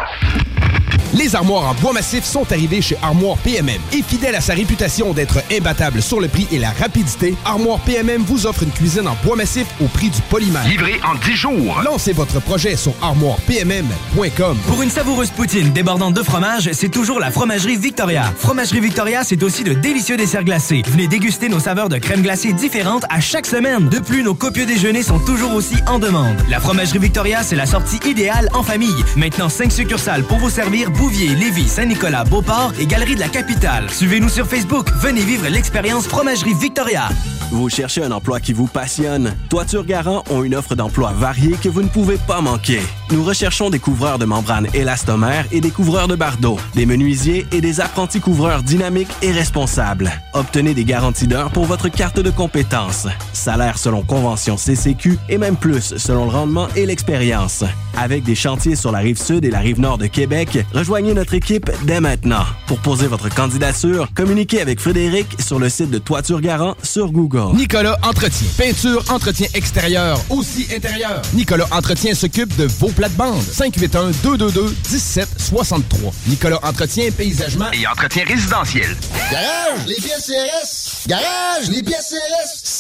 Les 1.19 1.35
armoires 1.35 1.67
en 1.67 1.73
bois 1.73 1.91
massif 1.91 2.23
sont 2.23 2.49
arrivées 2.49 2.81
chez 2.81 2.95
Armoire 3.01 3.35
PMM. 3.39 3.81
Et 3.91 4.01
fidèle 4.01 4.35
à 4.35 4.41
sa 4.41 4.53
réputation 4.53 5.11
d'être 5.11 5.43
imbattable 5.51 6.01
sur 6.01 6.21
le 6.21 6.29
prix 6.29 6.47
et 6.49 6.59
la 6.59 6.71
rapidité, 6.71 7.35
Armoire 7.43 7.79
PMM 7.79 8.21
vous 8.21 8.45
offre 8.45 8.63
une 8.63 8.71
cuisine 8.71 9.05
en 9.05 9.17
bois 9.25 9.35
massif 9.35 9.67
au 9.81 9.87
prix 9.87 10.09
du 10.09 10.21
polymère. 10.29 10.65
Livré 10.65 10.97
en 11.03 11.15
10 11.15 11.35
jours. 11.35 11.81
Lancez 11.83 12.13
votre 12.13 12.39
projet 12.39 12.77
sur 12.77 12.93
armoirepmm.com. 13.01 14.57
Pour 14.65 14.81
une 14.81 14.89
savoureuse 14.89 15.31
poutine 15.31 15.73
débordante 15.73 16.13
de 16.13 16.23
fromage, 16.23 16.69
c'est 16.71 16.87
toujours 16.87 17.19
la 17.19 17.31
Fromagerie 17.31 17.75
Victoria. 17.75 18.33
Fromagerie 18.37 18.79
Victoria, 18.79 19.25
c'est 19.25 19.43
aussi 19.43 19.65
de 19.65 19.73
délicieux 19.73 20.15
desserts 20.15 20.45
glacés. 20.45 20.83
Venez 20.87 21.07
déguster 21.09 21.49
nos 21.49 21.59
saveurs 21.59 21.89
de 21.89 21.97
crème 21.97 22.21
glacée 22.21 22.53
différentes 22.53 23.03
à 23.09 23.19
chaque 23.19 23.45
semaine. 23.45 23.89
De 23.89 23.99
plus, 23.99 24.23
nos 24.23 24.35
copieux 24.35 24.65
déjeuners 24.65 25.03
sont 25.03 25.19
toujours 25.19 25.53
aussi 25.53 25.75
en 25.85 25.99
demande. 25.99 26.37
La 26.49 26.61
Fromagerie 26.61 26.99
Victoria, 26.99 27.43
c'est 27.43 27.57
la 27.57 27.65
sortie 27.65 27.99
idéale 28.07 28.47
en 28.53 28.63
famille. 28.63 29.03
Maintenant, 29.17 29.49
5 29.49 29.69
succursales 29.69 30.23
pour 30.23 30.37
vous 30.37 30.49
servir 30.49 30.89
Bouvier, 31.09 31.33
Lévis, 31.33 31.67
Saint-Nicolas, 31.69 32.23
Beauport 32.23 32.71
et 32.79 32.85
Galerie 32.85 33.15
de 33.15 33.19
la 33.19 33.29
Capitale. 33.29 33.89
Suivez-nous 33.89 34.29
sur 34.29 34.45
Facebook. 34.45 34.91
Venez 35.01 35.21
vivre 35.21 35.47
l'expérience 35.47 36.05
Fromagerie 36.05 36.53
Victoria. 36.53 37.09
Vous 37.49 37.67
cherchez 37.67 38.03
un 38.03 38.11
emploi 38.11 38.39
qui 38.39 38.53
vous 38.53 38.67
passionne? 38.67 39.33
Toiture 39.49 39.85
Garant 39.85 40.23
ont 40.29 40.43
une 40.43 40.53
offre 40.53 40.75
d'emploi 40.75 41.11
variée 41.11 41.55
que 41.59 41.67
vous 41.67 41.81
ne 41.81 41.87
pouvez 41.87 42.17
pas 42.17 42.41
manquer. 42.41 42.79
Nous 43.09 43.23
recherchons 43.23 43.71
des 43.71 43.79
couvreurs 43.79 44.19
de 44.19 44.25
membranes 44.25 44.67
élastomères 44.75 45.47
et 45.51 45.61
des 45.61 45.71
couvreurs 45.71 46.07
de 46.07 46.15
bardeaux, 46.15 46.59
des 46.75 46.85
menuisiers 46.85 47.47
et 47.51 47.59
des 47.59 47.81
apprentis 47.81 48.19
couvreurs 48.19 48.61
dynamiques 48.61 49.09
et 49.23 49.31
responsables. 49.31 50.11
Obtenez 50.33 50.75
des 50.75 50.85
garanties 50.85 51.27
d'heures 51.27 51.49
pour 51.49 51.65
votre 51.65 51.89
carte 51.89 52.19
de 52.19 52.29
compétences. 52.29 53.07
Salaire 53.33 53.79
selon 53.79 54.03
convention 54.03 54.57
CCQ 54.57 55.17
et 55.27 55.39
même 55.39 55.55
plus 55.55 55.95
selon 55.97 56.25
le 56.25 56.31
rendement 56.31 56.67
et 56.75 56.85
l'expérience. 56.85 57.63
Avec 58.01 58.23
des 58.23 58.33
chantiers 58.33 58.77
sur 58.77 58.93
la 58.93 58.99
rive 58.99 59.21
sud 59.21 59.43
et 59.43 59.51
la 59.51 59.59
rive 59.59 59.81
nord 59.81 59.97
de 59.97 60.07
Québec, 60.07 60.57
rejoignez 60.73 61.13
notre 61.13 61.33
équipe 61.33 61.69
dès 61.83 61.99
maintenant. 61.99 62.45
Pour 62.65 62.79
poser 62.79 63.07
votre 63.07 63.27
candidature, 63.27 64.07
communiquez 64.15 64.61
avec 64.61 64.79
Frédéric 64.79 65.27
sur 65.41 65.59
le 65.59 65.67
site 65.67 65.89
de 65.89 65.97
Toiture 65.97 66.39
Garant 66.39 66.75
sur 66.81 67.11
Google. 67.11 67.57
Nicolas 67.57 67.99
Entretien. 68.03 68.47
Peinture, 68.57 69.03
entretien 69.09 69.47
extérieur, 69.53 70.17
aussi 70.29 70.65
intérieur. 70.73 71.21
Nicolas 71.33 71.67
Entretien 71.71 72.13
s'occupe 72.13 72.55
de 72.55 72.67
vos 72.79 72.87
plates-bandes. 72.87 73.43
581-222-1763. 73.43 76.13
Nicolas 76.27 76.59
Entretien, 76.63 77.11
paysagement 77.11 77.69
Et 77.73 77.85
entretien 77.85 78.23
résidentiel. 78.25 78.95
Garage, 79.29 79.85
les 79.87 79.95
pièces 79.95 80.25
CRS. 80.25 81.05
Garage, 81.05 81.69
les 81.69 81.83
pièces 81.83 82.15
CRS. 82.15 82.68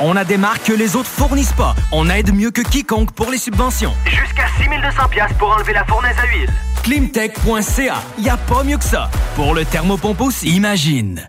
On 0.00 0.16
a 0.16 0.24
des 0.24 0.36
marques 0.36 0.64
que 0.64 0.72
les 0.72 0.96
autres 0.96 1.08
fournissent 1.08 1.52
pas. 1.52 1.74
On 1.92 2.10
aide 2.10 2.34
mieux 2.34 2.50
que 2.50 2.62
quiconque 2.62 3.12
pour 3.12 3.30
les 3.30 3.38
subventions. 3.38 3.92
Jusqu'à 4.06 4.46
6200 4.58 5.08
pièces 5.08 5.32
pour 5.38 5.50
enlever 5.50 5.72
la 5.72 5.84
fournaise 5.84 6.16
à 6.18 6.26
huile. 6.26 6.50
Climtech.ca. 6.82 8.02
Y 8.18 8.28
a 8.28 8.36
pas 8.36 8.64
mieux 8.64 8.76
que 8.76 8.84
ça. 8.84 9.08
Pour 9.36 9.54
le 9.54 9.64
thermopompe 9.64 10.20
aussi, 10.20 10.48
imagine. 10.50 11.28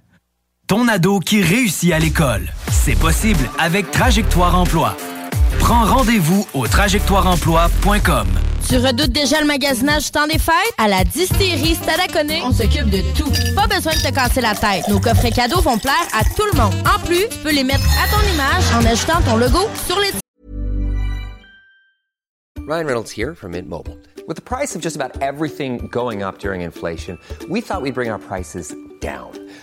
Ton 0.67 0.87
ado 0.87 1.19
qui 1.19 1.43
réussit 1.43 1.93
à 1.93 1.99
l'école. 1.99 2.51
C'est 2.71 2.97
possible 2.97 3.49
avec 3.59 3.91
Trajectoire 3.91 4.57
Emploi. 4.57 4.97
Prends 5.59 5.85
rendez-vous 5.85 6.47
au 6.53 6.67
trajectoireemploi.com. 6.67 8.27
Tu 8.67 8.77
redoutes 8.77 9.11
déjà 9.11 9.39
le 9.41 9.45
magasinage 9.45 10.05
du 10.05 10.11
temps 10.11 10.25
des 10.25 10.39
fêtes? 10.39 10.73
À 10.79 10.87
la 10.87 11.03
distillerie 11.03 11.75
Stadaconé, 11.75 12.41
on 12.43 12.51
s'occupe 12.51 12.89
de 12.89 13.01
tout. 13.15 13.29
Pas 13.55 13.67
besoin 13.67 13.93
de 13.93 13.99
te 13.99 14.11
casser 14.11 14.41
la 14.41 14.55
tête. 14.55 14.87
Nos 14.87 14.99
coffrets 14.99 15.29
cadeaux 15.29 15.61
vont 15.61 15.77
plaire 15.77 16.07
à 16.13 16.23
tout 16.23 16.45
le 16.51 16.57
monde. 16.59 16.73
En 16.83 16.99
plus, 17.05 17.29
tu 17.29 17.37
peux 17.43 17.51
les 17.53 17.63
mettre 17.63 17.85
à 18.03 18.07
ton 18.09 18.21
image 18.33 18.63
en 18.73 18.85
ajoutant 18.89 19.21
ton 19.21 19.37
logo 19.37 19.69
sur 19.85 19.99
les 19.99 20.09
Ryan 22.67 22.87
Reynolds 22.87 23.11
here 23.15 23.35
from 23.35 23.51
Mint 23.51 23.69
Mobile. 23.69 23.99
With 24.27 24.37
the 24.37 24.41
price 24.41 24.75
of 24.75 24.81
just 24.81 24.95
about 24.95 25.21
everything 25.21 25.87
going 25.91 26.23
up 26.23 26.39
during 26.39 26.61
inflation, 26.61 27.19
we 27.47 27.61
thought 27.61 27.83
we'd 27.83 27.93
bring 27.93 28.09
our 28.09 28.17
prices 28.17 28.73
down. 28.99 29.29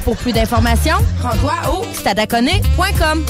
Pour 0.00 0.16
plus 0.16 0.32
d'informations, 0.32 0.96
rends-toi 1.20 1.52
au 1.72 1.84
stadaconé.com. 1.92 3.24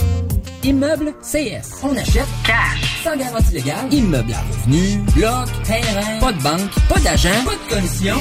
Immeuble 0.62 1.12
CS. 1.20 1.82
On 1.82 1.96
achète 1.96 2.26
cash. 2.44 3.02
Sans 3.02 3.16
garantie 3.16 3.54
légale. 3.54 3.92
Immeuble 3.92 4.32
à 4.32 4.40
revenus. 4.42 4.98
Bloc. 5.14 5.48
Terrain. 5.64 6.20
Pas 6.20 6.32
de 6.32 6.40
banque. 6.40 6.70
Pas 6.88 7.00
d'agent. 7.00 7.30
Pas 7.44 7.50
de 7.50 7.74
commission. 7.74 8.16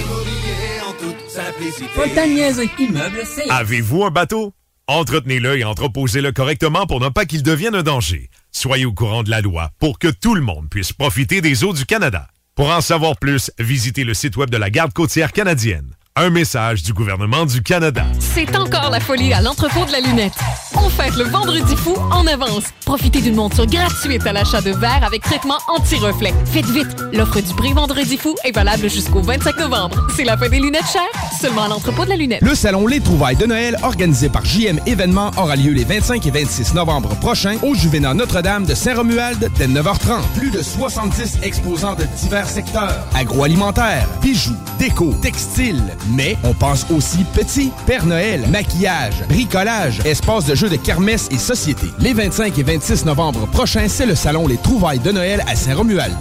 Pas 1.96 2.06
le 2.06 2.16
temps 2.16 2.28
de 2.28 2.34
niaiser. 2.34 2.70
Immeuble 2.80 3.22
CS. 3.24 3.50
Avez-vous 3.50 4.04
un 4.06 4.10
bateau? 4.10 4.54
Entretenez-le 4.88 5.60
et 5.60 5.64
entreposez-le 5.64 6.32
correctement 6.32 6.88
pour 6.88 7.00
ne 7.00 7.10
pas 7.10 7.26
qu'il 7.26 7.44
devienne 7.44 7.76
un 7.76 7.84
danger. 7.84 8.30
Soyez 8.52 8.86
au 8.86 8.94
courant 8.94 9.24
de 9.24 9.30
la 9.30 9.42
loi 9.42 9.70
pour 9.80 10.00
que 10.00 10.08
tout 10.08 10.34
le 10.34 10.42
monde 10.42 10.68
puisse 10.70 10.94
profiter 10.94 11.42
des 11.42 11.64
eaux 11.64 11.74
du 11.74 11.86
Canada. 11.86 12.28
Pour 12.56 12.72
en 12.72 12.82
savoir 12.82 13.18
plus, 13.18 13.52
visitez 13.60 14.04
le 14.04 14.14
site 14.16 14.36
web 14.36 14.50
de 14.50 14.58
la 14.58 14.70
Garde 14.70 14.94
côtière 14.94 15.32
canadienne. 15.32 15.96
Un 16.18 16.30
message 16.30 16.84
du 16.84 16.91
gouvernement 16.91 17.45
du 17.45 17.64
Canada. 17.64 18.03
C'est 18.20 18.57
encore 18.57 18.89
la 18.89 18.99
folie 18.99 19.32
à 19.32 19.39
l'entrepôt 19.41 19.86
de 19.86 19.93
la 19.93 20.01
lunette. 20.01 20.34
On 20.76 20.89
fête 20.89 21.16
le 21.16 21.24
vendredi 21.24 21.74
fou 21.78 21.95
en 22.12 22.28
avance. 22.28 22.66
Profitez 22.86 23.22
d'une 23.22 23.36
monture 23.36 23.66
gratuite 23.66 24.28
à 24.28 24.34
l'achat 24.34 24.59
de 24.59 24.72
verres 24.72 25.05
avec 25.05 25.22
traitement 25.22 25.59
anti-reflet. 25.70 26.34
Faites 26.47 26.66
vite, 26.66 26.93
l'offre 27.14 27.39
du 27.39 27.53
prix 27.53 27.72
vendredi 27.72 28.18
fou 28.18 28.36
est 28.43 28.51
valable 28.51 28.89
jusqu'au 28.89 29.22
25 29.22 29.57
novembre. 29.57 30.05
C'est 30.14 30.26
la 30.26 30.36
fin 30.38 30.49
des 30.49 30.59
lunettes 30.59 30.91
chères, 30.91 31.32
seulement 31.39 31.64
à 31.64 31.70
l'entrepôt 31.70 32.03
de 32.03 32.09
la 32.09 32.18
lunette. 32.18 32.41
Le 32.41 32.55
salon 32.55 32.88
Les 32.88 32.99
Trouvailles 32.99 33.38
de 33.38 33.45
Noël, 33.45 33.78
organisé 33.82 34.28
par 34.28 34.43
JM 34.43 34.82
Événements, 34.86 35.32
aura 35.38 35.55
lieu 35.55 35.72
les 35.72 35.86
25 35.86 36.26
et 36.26 36.32
26 36.32 36.74
novembre 36.74 37.16
prochains 37.22 37.55
au 37.64 37.74
Juvénat 37.74 38.16
Notre-Dame 38.16 38.66
de 38.66 38.76
Saint-Romuald 38.76 39.49
dès 39.57 39.68
9h30. 39.68 40.24
Plus 40.38 40.51
de 40.51 40.62
70 40.62 41.39
exposants 41.43 41.95
de 41.95 42.03
divers 42.22 42.49
secteurs 42.49 43.07
agroalimentaire, 43.16 44.09
bijoux, 44.22 44.57
déco, 44.78 45.14
textile. 45.22 45.82
Mais 46.10 46.38
on 46.43 46.54
pense 46.54 46.86
aussi 46.89 47.24
petit, 47.24 47.72
Père 47.86 48.06
Noël, 48.06 48.47
maquillage, 48.49 49.24
bricolage, 49.30 49.99
espace 50.06 50.45
de 50.45 50.56
jeux 50.56 50.70
de 50.70 50.76
kermesse 50.76 51.28
et 51.32 51.38
société. 51.38 51.88
Les 51.99 52.14
25 52.14 52.58
et 52.58 52.64
26 52.64 53.06
novembre 53.06 53.47
prochains, 53.47 53.88
c'est 53.88 54.06
le 54.06 54.16
salon 54.16 54.47
Les 54.47 54.58
Trouvailles 54.58 54.99
de 54.99 55.12
Noël 55.12 55.43
à 55.47 55.56
Saint-Romuald. 55.56 56.16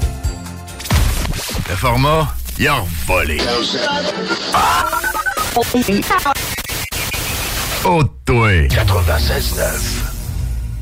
Le 1.68 1.76
format, 1.76 2.28
il 2.58 2.68
a 2.68 2.82
volé. 3.06 3.38
Oh, 7.84 8.02
toi. 8.26 8.50
96.9. 8.68 10.19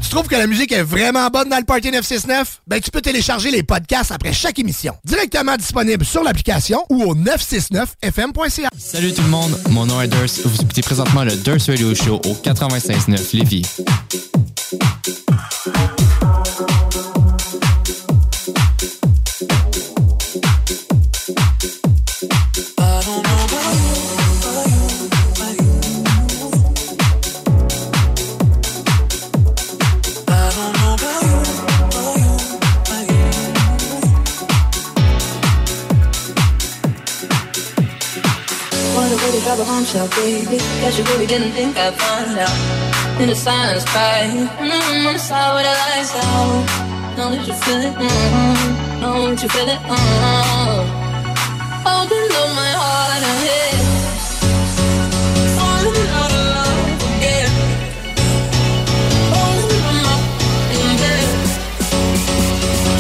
Tu 0.09 0.15
trouves 0.15 0.27
que 0.27 0.37
la 0.37 0.47
musique 0.47 0.73
est 0.73 0.83
vraiment 0.83 1.29
bonne 1.29 1.51
dans 1.51 1.59
le 1.59 1.65
Party 1.65 1.91
969? 1.91 2.63
Ben, 2.67 2.81
tu 2.81 2.91
peux 2.91 3.03
télécharger 3.03 3.51
les 3.51 3.63
podcasts 3.63 4.11
après 4.11 4.33
chaque 4.33 4.59
émission. 4.59 4.95
Directement 5.05 5.55
disponible 5.55 6.03
sur 6.03 6.23
l'application 6.23 6.83
ou 6.89 7.03
au 7.03 7.15
969fm.ca. 7.15 8.71
Salut 8.79 9.13
tout 9.13 9.21
le 9.21 9.29
monde, 9.29 9.61
mon 9.69 9.85
nom 9.85 10.01
est 10.01 10.09
Durst. 10.09 10.47
Vous 10.47 10.63
écoutez 10.63 10.81
présentement 10.81 11.25
le 11.25 11.37
Durst 11.37 11.67
Radio 11.67 11.95
Show 11.95 12.23
au 12.25 12.33
96.9 12.43 13.37
Lévis. 13.37 13.67
trouble 39.49 39.65
home 39.65 39.85
baby. 40.21 40.59
Guess 40.81 40.99
you 40.99 41.05
really 41.05 41.25
didn't 41.25 41.53
think 41.53 41.75
I'd 41.75 41.95
find 41.97 42.39
out. 42.39 42.53
In 43.19 43.29
the 43.31 43.35
silence, 43.35 43.83
cry. 43.87 44.29
Mm-hmm, 44.29 45.09
I'm 45.09 45.17
sorry 45.17 45.55
where 45.55 45.65
the 45.65 45.73
lights 45.73 46.13
out. 46.21 46.69
Know 47.17 47.31
that 47.33 47.49
you 47.49 47.55
feel 47.65 47.81
it, 47.89 47.95
mm-hmm. 47.97 49.01
Know 49.01 49.31
that 49.31 49.43
you 49.43 49.49
feel 49.49 49.69
it, 49.75 49.81
mm-hmm. 49.81 50.85
Holding 51.87 52.31
on 52.41 52.51
my 52.61 52.73
heart, 52.83 53.23
I. 53.33 53.81
Falling 55.57 56.09
out 56.21 56.33
of 56.39 56.45
love 56.53 57.01
again. 57.17 57.53
On 59.41 59.57
my 60.77 60.93
bed. 61.03 61.29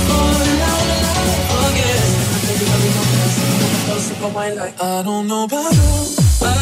Falling 0.08 0.60
out 0.70 0.88
of 0.94 1.00
love 1.04 1.60
again. 1.68 2.08
I 2.32 2.48
think 2.48 2.72
I'm 2.72 2.80
I 4.80 5.02
don't 5.04 5.26
know 5.28 5.44
about 5.44 5.74
you. 5.74 6.27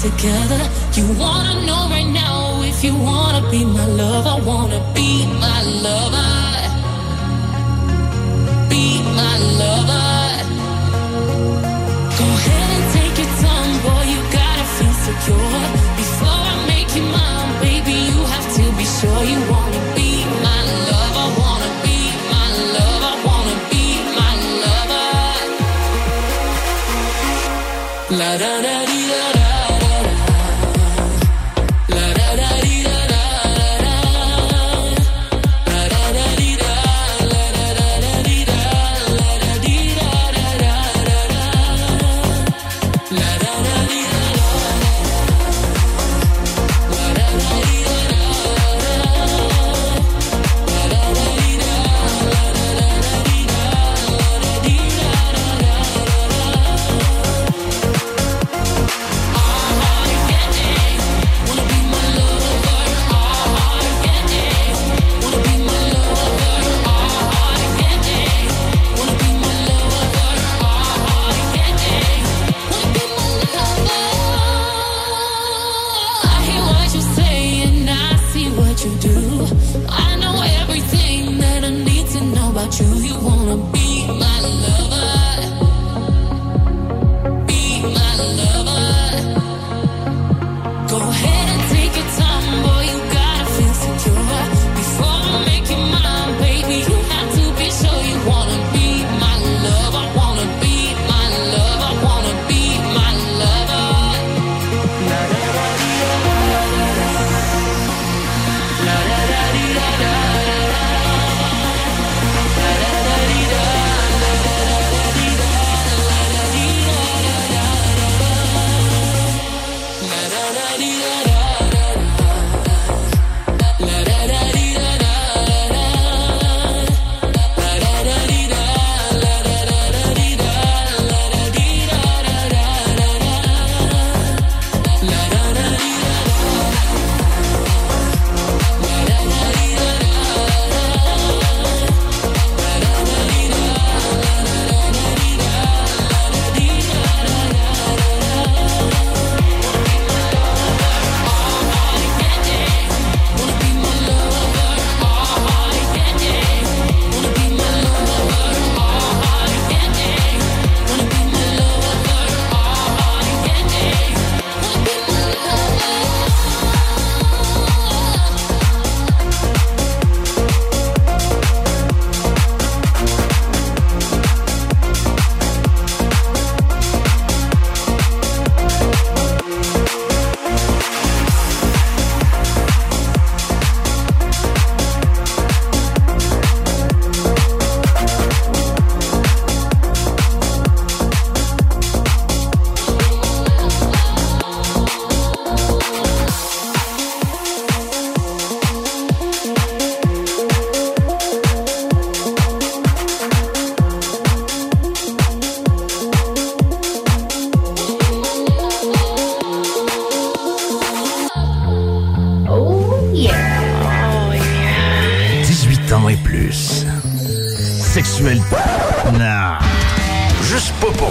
together. 0.00 0.62
You 0.96 1.04
wanna 1.20 1.60
know 1.66 1.82
right 1.92 2.08
now 2.08 2.62
if 2.62 2.82
you 2.82 2.94
wanna 2.96 3.42
be 3.50 3.66
my 3.66 3.84
lover, 3.84 4.36
wanna 4.48 4.80
be 4.94 5.26
my 5.44 5.60
lover, 5.84 6.32
be 8.70 8.86
my 9.20 9.36
lover. 9.60 10.08
Go 12.18 12.26
ahead 12.38 12.68
and 12.76 12.86
take 12.96 13.16
your 13.22 13.32
time, 13.44 13.72
boy, 13.84 14.04
you 14.12 14.20
gotta 14.38 14.64
feel 14.76 14.94
secure. 15.08 15.60
Before 16.00 16.42
I 16.52 16.56
make 16.72 16.90
you 16.96 17.04
mine, 17.16 17.50
baby, 17.60 17.96
you 18.10 18.18
have 18.32 18.48
to 18.56 18.64
be 18.78 18.86
sure 18.96 19.22
you 19.32 19.38
wanna 19.52 19.82
be 19.96 20.10
my 20.46 20.60
lover, 20.90 21.26
wanna 21.40 21.70
be 21.84 21.98
my 22.32 22.46
lover, 22.76 23.14
wanna 23.28 23.56
be 23.70 23.84
my 24.18 24.32
lover. 24.64 25.08
La 28.18 28.30
da 28.42 28.54
da. 28.62 28.89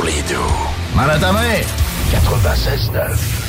Les 0.10 0.22
deux. 0.24 0.36
Mal 0.96 1.12
à 1.12 1.20
ta 1.20 1.32
mère. 1.32 1.66
96.9. 2.12 3.49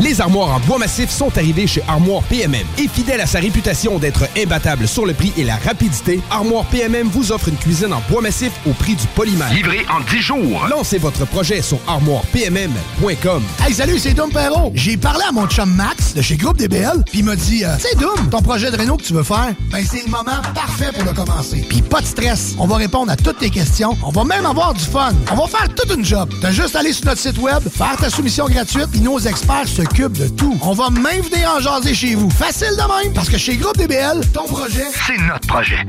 Les 0.00 0.20
armoires 0.20 0.50
en 0.50 0.60
bois 0.60 0.78
massif 0.78 1.08
sont 1.08 1.36
arrivées 1.38 1.66
chez 1.66 1.82
Armoire 1.86 2.22
PMM. 2.24 2.66
Et 2.78 2.88
fidèle 2.88 3.20
à 3.20 3.26
sa 3.26 3.38
réputation 3.38 3.98
d'être 3.98 4.24
imbattable 4.36 4.88
sur 4.88 5.06
le 5.06 5.14
prix 5.14 5.32
et 5.36 5.44
la 5.44 5.56
rapidité, 5.56 6.20
Armoire 6.30 6.64
PMM 6.66 7.08
vous 7.08 7.30
offre 7.30 7.48
une 7.48 7.56
cuisine 7.56 7.92
en 7.92 8.02
bois 8.10 8.20
massif 8.20 8.50
au 8.66 8.72
prix 8.72 8.96
du 8.96 9.06
polymère. 9.08 9.52
Livré 9.52 9.86
en 9.88 10.00
10 10.00 10.18
jours. 10.20 10.66
Lancez 10.68 10.98
votre 10.98 11.24
projet 11.26 11.62
sur 11.62 11.78
armoirepmm.com. 11.86 13.42
Hey, 13.64 13.74
salut, 13.74 13.98
c'est 13.98 14.14
Dom 14.14 14.30
Perrault. 14.30 14.72
J'ai 14.74 14.96
parlé 14.96 15.22
à 15.28 15.32
mon 15.32 15.46
chum 15.46 15.72
Max 15.72 16.14
de 16.14 16.22
chez 16.22 16.36
Groupe 16.36 16.56
DBL, 16.58 17.04
puis 17.06 17.20
il 17.20 17.24
m'a 17.24 17.36
dit 17.36 17.64
euh, 17.64 17.76
C'est 17.78 17.98
Dom, 17.98 18.28
ton 18.30 18.42
projet 18.42 18.70
de 18.70 18.76
réno 18.76 18.96
que 18.96 19.02
tu 19.02 19.12
veux 19.12 19.22
faire, 19.22 19.52
ben 19.70 19.84
c'est 19.88 20.04
le 20.04 20.10
moment 20.10 20.42
parfait 20.54 20.90
pour 20.92 21.04
le 21.04 21.12
commencer. 21.12 21.64
Puis 21.68 21.82
pas 21.82 22.00
de 22.00 22.06
stress, 22.06 22.54
on 22.58 22.66
va 22.66 22.76
répondre 22.76 23.12
à 23.12 23.16
toutes 23.16 23.38
tes 23.38 23.50
questions, 23.50 23.96
on 24.02 24.10
va 24.10 24.24
même 24.24 24.44
avoir 24.46 24.74
du 24.74 24.84
fun. 24.84 25.12
On 25.30 25.36
va 25.36 25.46
faire 25.46 25.68
toute 25.74 25.96
une 25.96 26.04
job. 26.04 26.32
T'as 26.40 26.50
juste 26.50 26.74
à 26.74 26.80
aller 26.80 26.92
sur 26.92 27.06
notre 27.06 27.20
site 27.20 27.38
web, 27.38 27.62
faire 27.70 27.96
ta 27.96 28.10
soumission 28.10 28.46
gratuite, 28.46 28.88
puis 28.90 29.00
nos 29.00 29.18
experts 29.20 29.68
de 29.84 30.28
tout. 30.28 30.58
On 30.62 30.72
va 30.72 30.90
même 30.90 31.20
venir 31.22 31.50
en 31.50 31.60
jaser 31.60 31.94
chez 31.94 32.14
vous. 32.14 32.30
Facile 32.30 32.70
de 32.70 33.02
même, 33.04 33.12
parce 33.12 33.28
que 33.28 33.38
chez 33.38 33.56
Groupe 33.56 33.76
DBL, 33.76 34.20
ton 34.32 34.44
projet, 34.44 34.86
c'est 35.06 35.18
notre 35.18 35.46
projet. 35.46 35.86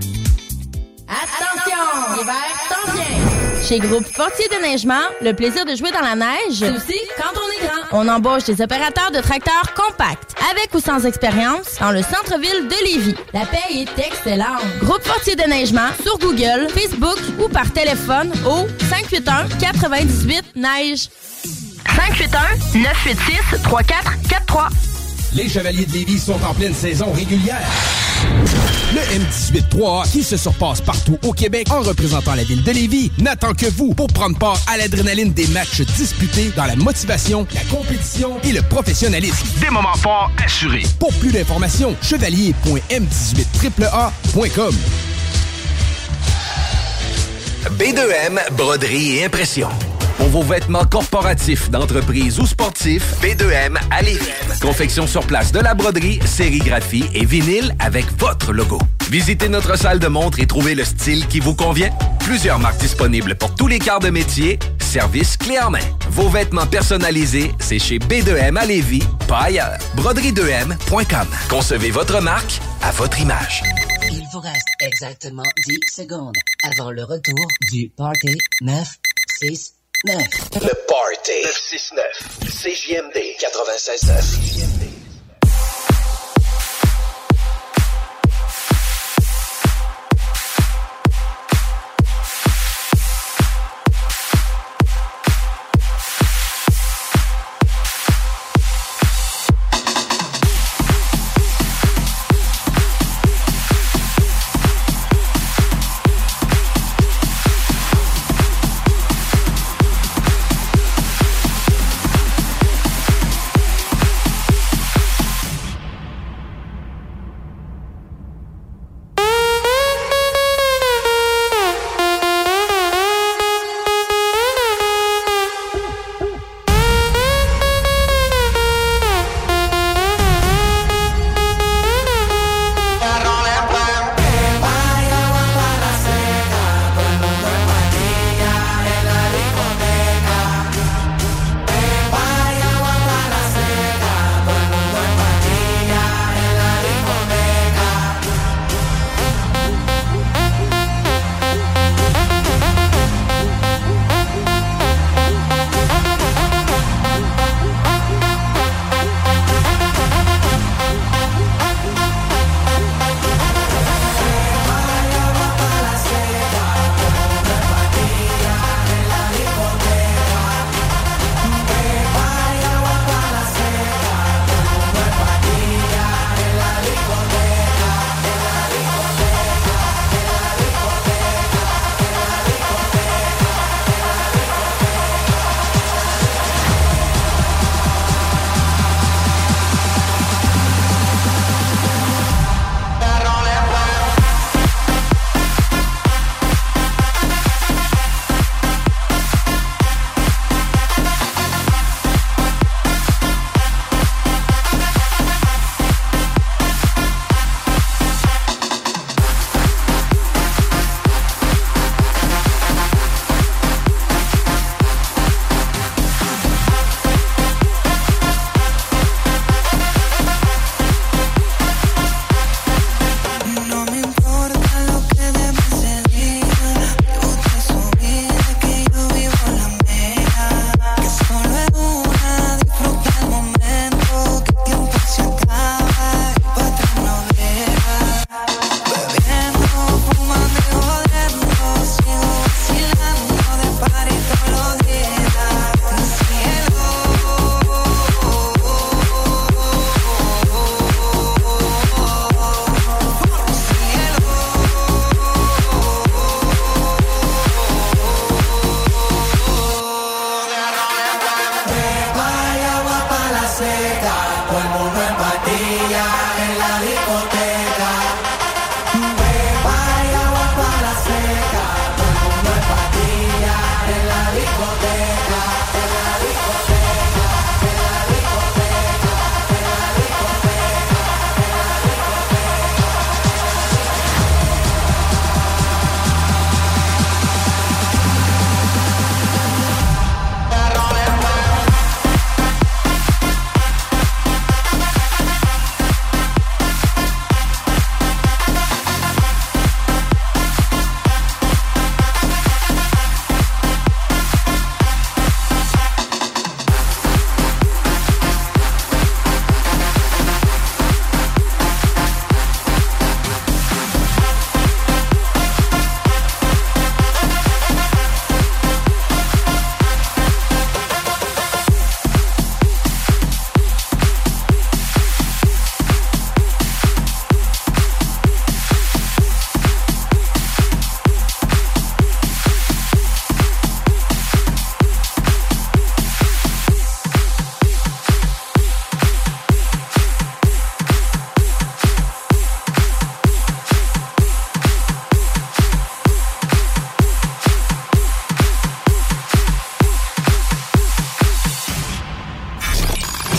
Attention! 1.08 2.18
L'hiver 2.18 2.34
s'en 2.70 2.92
vient! 2.92 3.64
Chez 3.68 3.80
Groupe 3.80 4.06
Fortier 4.06 4.48
Déneigement, 4.50 5.02
le 5.22 5.34
plaisir 5.34 5.66
de 5.66 5.76
jouer 5.76 5.92
dans 5.92 6.02
la 6.02 6.16
neige, 6.16 6.60
c'est 6.60 6.70
aussi 6.70 7.00
quand 7.18 7.32
on 7.34 7.50
est 7.52 7.68
grand. 7.68 8.00
On 8.00 8.08
embauche 8.08 8.44
des 8.44 8.62
opérateurs 8.62 9.12
de 9.12 9.20
tracteurs 9.22 9.74
compacts, 9.74 10.36
avec 10.52 10.74
ou 10.74 10.80
sans 10.80 11.06
expérience, 11.06 11.78
dans 11.80 11.92
le 11.92 12.02
centre-ville 12.02 12.68
de 12.68 12.86
Lévis. 12.86 13.16
La 13.34 13.46
paie 13.46 13.58
est 13.72 14.00
excellente. 14.00 14.62
Groupe 14.84 15.04
Fortier 15.04 15.36
Déneigement 15.36 15.90
sur 16.04 16.18
Google, 16.20 16.68
Facebook 16.70 17.20
ou 17.44 17.48
par 17.50 17.72
téléphone 17.72 18.32
au 18.46 18.68
581 18.90 19.48
98 21.86 21.86
Neige. 21.86 21.96
581 22.16 22.82
986 22.82 23.62
3443. 23.64 24.70
Les 25.34 25.50
Chevaliers 25.50 25.86
de 25.86 25.92
Lévis 25.92 26.20
sont 26.20 26.40
en 26.50 26.54
pleine 26.54 26.74
saison 26.74 27.12
régulière. 27.12 27.60
Le 28.94 29.02
M18-3A, 29.20 30.10
qui 30.10 30.24
se 30.24 30.38
surpasse 30.38 30.80
partout 30.80 31.20
au 31.24 31.34
Québec 31.34 31.68
en 31.72 31.82
représentant 31.82 32.34
la 32.36 32.46
ville 32.46 32.64
de 32.64 32.72
Lévis, 32.72 33.12
n'attend 33.18 33.54
que 33.54 33.66
vous 33.66 33.94
pour 33.94 34.08
prendre 34.08 34.38
part 34.38 34.58
à 34.68 34.78
l'adrénaline 34.78 35.34
des 35.34 35.48
matchs 35.48 35.82
disputés 35.82 36.54
dans 36.56 36.64
la 36.66 36.78
motivation, 36.78 37.46
la 37.54 37.66
compétition 37.66 38.38
et 38.44 38.54
le 38.54 38.62
professionnalisme. 38.62 39.46
Des 39.60 39.70
moments 39.70 39.96
forts 39.96 40.32
assurés. 40.44 40.84
Pour 41.00 41.12
plus 41.16 41.34
d'informations, 41.34 41.94
chevalier.m18AAA.com. 42.02 44.74
B2M, 47.78 48.40
broderie 48.56 49.18
et 49.18 49.26
impression. 49.26 49.68
Pour 50.18 50.28
vos 50.28 50.44
vêtements 50.44 50.86
corporatifs, 50.86 51.70
d'entreprise 51.70 52.40
ou 52.40 52.46
sportifs, 52.46 53.16
B2M 53.22 53.78
à 53.92 54.02
Lévis. 54.02 54.32
Confection 54.62 55.08
sur 55.08 55.26
place 55.28 55.52
de 55.52 55.60
la 55.60 55.74
broderie, 55.74 56.20
sérigraphie 56.26 57.06
et 57.14 57.26
vinyle 57.26 57.76
avec 57.80 58.06
votre 58.18 58.54
logo. 58.54 58.80
Visitez 59.10 59.50
notre 59.50 59.78
salle 59.78 60.00
de 60.00 60.08
montre 60.08 60.40
et 60.40 60.48
trouvez 60.48 60.74
le 60.74 60.86
style 60.86 61.28
qui 61.28 61.40
vous 61.40 61.54
convient. 61.54 61.90
Plusieurs 62.20 62.60
marques 62.60 62.80
disponibles 62.80 63.36
pour 63.36 63.54
tous 63.56 63.68
les 63.68 63.78
quarts 63.78 64.00
de 64.00 64.10
métier. 64.10 64.58
Service 64.80 65.36
clé 65.38 65.60
en 65.60 65.70
main. 65.70 65.80
Vos 66.10 66.30
vêtements 66.30 66.66
personnalisés, 66.66 67.52
c'est 67.60 67.80
chez 67.80 68.00
B2M 68.00 68.58
à 68.58 68.66
Lévis, 68.66 69.04
pas 69.28 69.44
ailleurs. 69.44 69.78
Broderie2M.com. 69.98 71.28
Concevez 71.50 71.92
votre 71.92 72.22
marque 72.22 72.62
à 72.82 72.92
votre 72.92 73.20
image. 73.20 73.64
Il 74.10 74.24
vous 74.32 74.40
reste 74.40 74.68
exactement 74.80 75.44
10 75.68 75.80
secondes 75.94 76.36
avant 76.64 76.92
le 76.92 77.04
retour 77.04 77.48
du 77.72 77.92
Party 77.96 78.38
969. 78.62 79.75
Le 80.08 80.86
Party 80.88 81.32
969. 81.42 82.04
CJMD 82.48 83.18
96.9. 83.40 84.85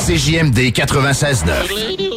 CJMD 0.06 0.70
96.9. 0.72 2.15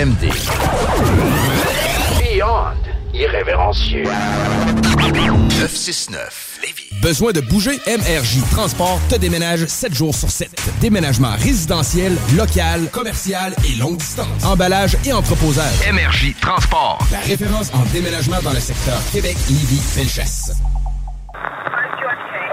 CJMD. 0.00 0.30
Beyond 2.18 2.76
irrévérencieux. 3.12 4.04
969 4.98 6.60
Besoin 7.02 7.32
de 7.32 7.40
bouger? 7.40 7.78
MRJ 7.86 8.40
Transport 8.50 9.00
te 9.08 9.16
déménage 9.16 9.66
7 9.66 9.94
jours 9.94 10.14
sur 10.14 10.30
7. 10.30 10.50
Déménagement 10.80 11.32
résidentiel, 11.36 12.16
local, 12.36 12.88
commercial 12.90 13.54
et 13.68 13.76
longue 13.78 13.96
distance. 13.98 14.44
Emballage 14.44 14.96
et 15.04 15.12
entreposage. 15.12 15.74
MRJ 15.92 16.34
Transport. 16.40 16.98
La 17.12 17.20
référence 17.20 17.70
en 17.74 17.84
déménagement 17.92 18.40
dans 18.42 18.52
le 18.52 18.60
secteur 18.60 18.98
Québec, 19.12 19.36
Lévis, 19.48 19.82
Felchasse. 19.82 20.52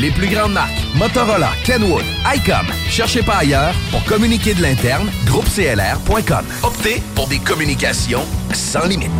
Les 0.00 0.10
plus 0.10 0.28
grandes 0.28 0.52
marques, 0.52 0.72
Motorola, 0.96 1.50
Kenwood, 1.64 2.04
ICOM. 2.34 2.66
Cherchez 2.88 3.22
pas 3.22 3.36
ailleurs 3.36 3.74
pour 3.90 4.04
communiquer 4.04 4.54
de 4.54 4.62
l'interne, 4.62 5.08
groupeclr.com. 5.26 6.44
Optez 6.62 7.02
pour 7.14 7.28
des 7.28 7.38
communications 7.38 8.24
sans 8.52 8.86
limite. 8.86 9.10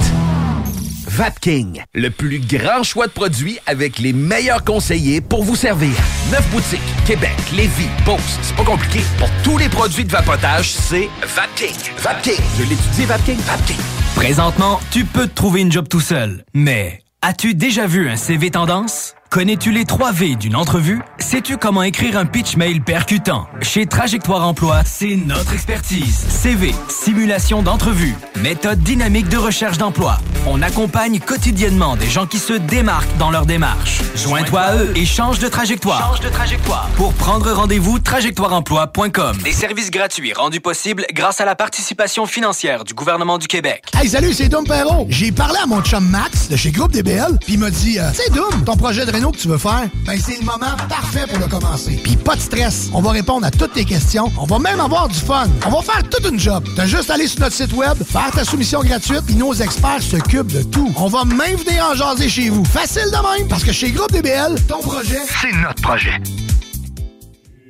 Vapking, 1.07 1.81
le 1.95 2.11
plus 2.11 2.41
grand 2.41 2.83
choix 2.83 3.07
de 3.07 3.13
produits 3.13 3.59
avec 3.67 3.99
les 4.01 4.13
meilleurs 4.13 4.65
conseillers 4.65 5.21
pour 5.21 5.45
vous 5.45 5.55
servir. 5.55 5.93
Neuf 6.33 6.45
boutiques, 6.51 6.81
Québec, 7.07 7.37
Lévis, 7.55 7.89
Beauce. 8.05 8.39
C'est 8.43 8.57
pas 8.57 8.65
compliqué. 8.65 9.01
Pour 9.19 9.29
tous 9.45 9.57
les 9.59 9.69
produits 9.69 10.05
de 10.05 10.11
vapotage, 10.11 10.73
c'est 10.73 11.09
Vapking. 11.23 11.77
Vapking. 11.99 12.41
Je 12.59 12.63
l'étudie, 12.65 13.05
Vapking. 13.05 13.39
Vapking. 13.39 13.79
Présentement, 14.17 14.81
tu 14.91 15.05
peux 15.05 15.29
te 15.29 15.35
trouver 15.35 15.61
une 15.61 15.71
job 15.71 15.87
tout 15.89 16.01
seul. 16.01 16.45
Mais 16.53 17.01
as-tu 17.23 17.55
déjà 17.55 17.87
vu 17.87 18.09
un 18.09 18.17
CV 18.17 18.51
tendance? 18.51 19.15
Connais-tu 19.35 19.73
les 19.73 19.85
3 19.85 20.13
V 20.13 20.37
d'une 20.37 20.55
entrevue? 20.55 21.03
Sais-tu 21.19 21.57
comment 21.57 21.83
écrire 21.83 22.17
un 22.17 22.25
pitch 22.25 22.57
mail 22.57 22.81
percutant? 22.81 23.49
Chez 23.63 23.85
Trajectoire 23.85 24.47
Emploi, 24.47 24.83
c'est 24.85 25.17
notre 25.17 25.55
expertise. 25.55 26.25
CV, 26.29 26.73
simulation 26.87 27.61
d'entrevue, 27.61 28.15
méthode 28.37 28.79
dynamique 28.79 29.29
de 29.29 29.37
recherche 29.37 29.77
d'emploi. 29.77 30.19
On 30.47 30.63
accompagne 30.63 31.19
quotidiennement 31.19 31.97
des 31.97 32.07
gens 32.07 32.27
qui 32.27 32.39
se 32.39 32.53
démarquent 32.53 33.17
dans 33.19 33.33
leur 33.33 33.45
démarche. 33.45 34.03
Joins-toi 34.15 34.61
à 34.61 34.77
eux 34.77 34.93
et 34.95 35.05
change 35.05 35.41
de 35.41 35.49
trajectoire. 35.49 36.15
Change 36.15 36.21
de 36.21 36.29
trajectoire. 36.29 36.89
Pour 36.95 37.13
prendre 37.15 37.51
rendez-vous, 37.51 37.99
trajectoireemploi.com. 37.99 39.39
Des 39.43 39.53
services 39.53 39.91
gratuits 39.91 40.33
rendus 40.33 40.61
possibles 40.61 41.07
grâce 41.13 41.41
à 41.41 41.45
la 41.45 41.57
participation 41.57 42.27
financière 42.27 42.85
du 42.85 42.95
gouvernement 42.95 43.39
du 43.39 43.49
Québec. 43.49 43.83
Hey, 44.01 44.09
salut, 44.09 44.33
c'est 44.33 44.49
Dom 44.49 44.65
Perrault. 44.65 45.07
J'ai 45.09 45.33
parlé 45.33 45.59
à 45.61 45.67
mon 45.67 45.83
chum 45.83 46.09
Max 46.09 46.49
de 46.49 46.55
chez 46.57 46.71
Groupe 46.71 46.93
DBL, 46.93 47.39
puis 47.41 47.55
il 47.55 47.59
m'a 47.59 47.71
dit 47.71 47.99
euh, 47.99 48.11
C'est 48.13 48.33
Dom, 48.33 48.63
ton 48.65 48.77
projet 48.77 49.05
de 49.05 49.11
que 49.31 49.39
tu 49.39 49.49
veux 49.49 49.59
faire, 49.59 49.89
ben 50.07 50.19
c'est 50.21 50.39
le 50.39 50.45
moment 50.45 50.77
parfait 50.89 51.27
pour 51.29 51.39
le 51.39 51.47
commencer. 51.47 52.01
Puis 52.03 52.17
pas 52.17 52.37
de 52.37 52.41
stress, 52.41 52.91
on 52.93 53.01
va 53.01 53.13
répondre 53.13 53.47
à 53.47 53.51
toutes 53.51 53.73
tes 53.73 53.85
questions, 53.85 54.31
on 54.39 54.47
va 54.47 54.59
même 54.59 54.81
avoir 54.81 55.09
du 55.09 55.19
fun. 55.19 55.47
On 55.67 55.71
va 55.71 55.83
faire 55.83 56.03
toute 56.09 56.31
une 56.31 56.39
job. 56.39 56.65
T'as 56.77 56.87
juste 56.87 57.11
à 57.11 57.15
aller 57.15 57.27
sur 57.27 57.41
notre 57.41 57.55
site 57.55 57.73
web, 57.73 57.97
faire 58.05 58.31
ta 58.31 58.45
soumission 58.45 58.83
gratuite, 58.83 59.23
puis 59.27 59.35
nos 59.37 59.55
experts 59.55 60.03
s'occupent 60.03 60.53
de 60.53 60.63
tout. 60.63 60.93
On 60.97 61.09
va 61.09 61.25
même 61.25 61.57
venir 61.57 61.85
en 61.91 61.95
jaser 61.95 62.29
chez 62.29 62.49
vous. 62.49 62.65
Facile 62.65 63.07
de 63.07 63.39
même, 63.39 63.49
parce 63.49 63.65
que 63.65 63.73
chez 63.73 63.91
Groupe 63.91 64.13
DBL, 64.13 64.61
ton 64.69 64.81
projet, 64.81 65.21
c'est 65.41 65.57
notre 65.57 65.83
projet. 65.83 66.21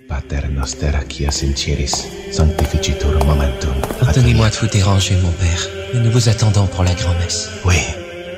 Pater 0.08 0.48
noster 0.50 0.92
qui 1.08 1.24
sincieris, 1.24 2.06
sanctificitur 2.30 3.24
momentum. 3.24 3.74
Pardonnez-moi 4.00 4.50
de 4.50 4.56
vous 4.56 4.66
déranger, 4.66 5.16
mon 5.16 5.32
père, 5.32 5.68
mais 5.92 6.00
nous 6.00 6.10
vous 6.10 6.28
attendons 6.28 6.66
pour 6.66 6.84
la 6.84 6.94
grand-messe. 6.94 7.48
Oui, 7.64 7.76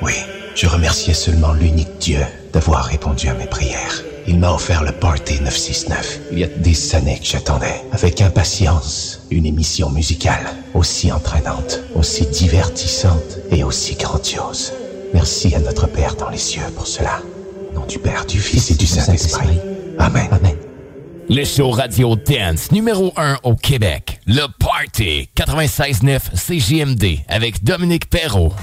oui. 0.02 0.12
Je 0.56 0.66
remerciais 0.66 1.12
seulement 1.12 1.52
l'unique 1.52 1.98
Dieu 2.01 2.20
d'avoir 2.57 2.87
répondu 2.87 3.28
à 3.28 3.35
mes 3.35 3.45
prières. 3.45 4.03
Il 4.27 4.39
m'a 4.39 4.51
offert 4.51 4.83
le 4.83 4.91
Party 4.91 5.43
969. 5.43 6.20
Il 6.33 6.39
y 6.39 6.45
a 6.45 6.47
des 6.47 6.95
années 6.95 7.19
que 7.19 7.27
j'attendais, 7.27 7.83
avec 7.93 8.23
impatience, 8.23 9.20
une 9.31 9.45
émission 9.45 9.91
musicale 9.91 10.47
aussi 10.73 11.12
entraînante, 11.12 11.81
aussi 11.95 12.24
divertissante 12.24 13.41
et 13.51 13.62
aussi 13.62 13.95
grandiose. 13.97 14.73
Merci 15.12 15.55
à 15.55 15.59
notre 15.59 15.87
Père 15.87 16.16
dans 16.16 16.31
les 16.31 16.39
cieux 16.39 16.62
pour 16.74 16.87
cela. 16.87 17.20
Au 17.73 17.74
nom 17.74 17.85
du 17.85 17.99
Père, 17.99 18.24
du 18.24 18.41
Fils 18.41 18.70
et 18.70 18.74
du 18.74 18.87
Saint-Esprit. 18.87 19.59
Amen. 19.99 20.28
Amen. 20.31 20.57
Le 21.28 21.45
show 21.45 21.70
radio 21.70 22.16
dance 22.16 22.73
numéro 22.73 23.12
1 23.19 23.41
au 23.43 23.55
Québec. 23.55 24.19
Le 24.27 24.47
Party 24.59 25.28
96.9 25.37 26.31
CJMD 26.33 27.19
avec 27.28 27.62
Dominique 27.62 28.09
Perrault. 28.09 28.55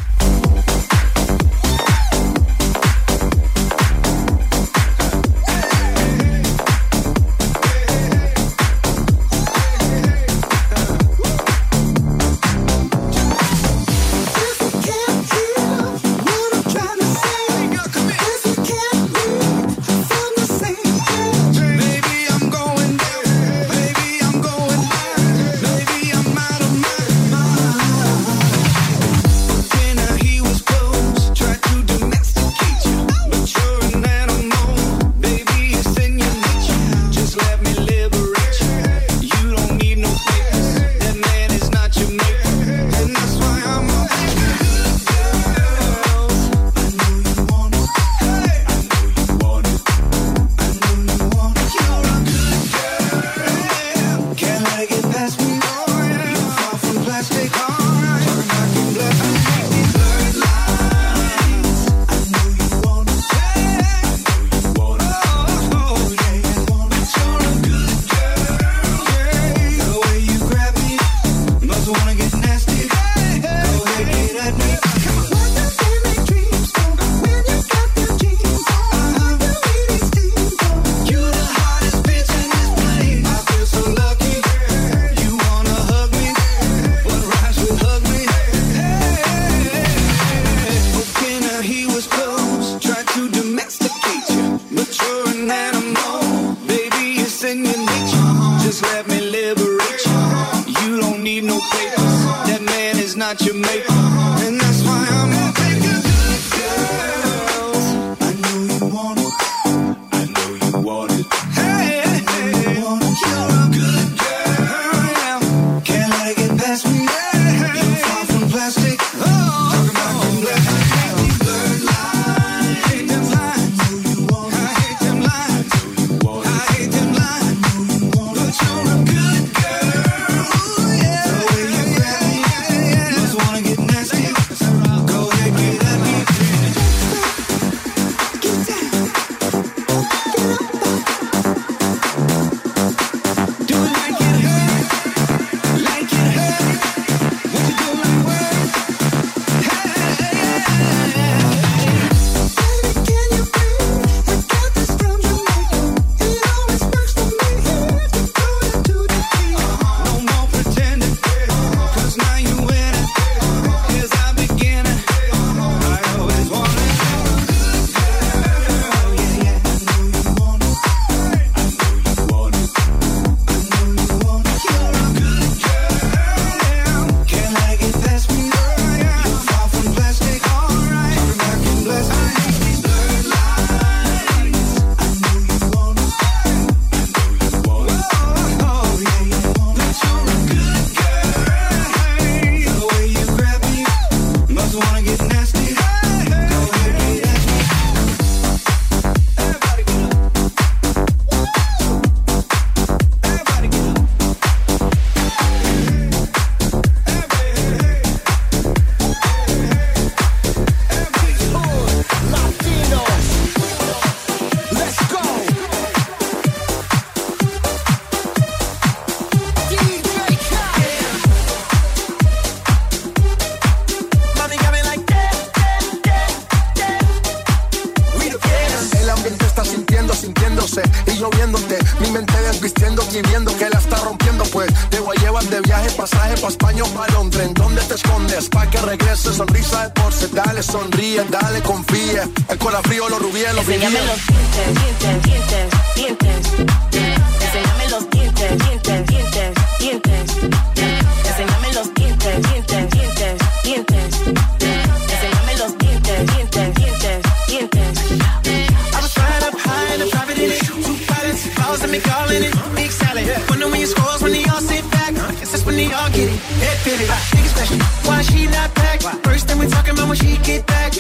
Dale, 241.29 241.62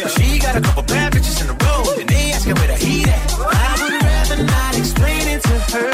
back. 0.03 0.11
She 0.11 0.39
got 0.39 0.55
a 0.55 0.61
couple 0.61 0.83
bad 0.83 1.13
bitches 1.13 1.41
in 1.41 1.47
the 1.47 1.57
row. 1.65 1.83
And 1.99 2.09
they 2.09 2.31
asking 2.31 2.55
where 2.55 2.67
the 2.67 2.75
heat 2.75 3.07
at. 3.07 3.33
I 3.39 3.71
would 3.81 3.95
rather 4.03 4.43
not 4.43 4.77
explain 4.77 5.27
it 5.27 5.41
to 5.43 5.55
her. 5.73 5.91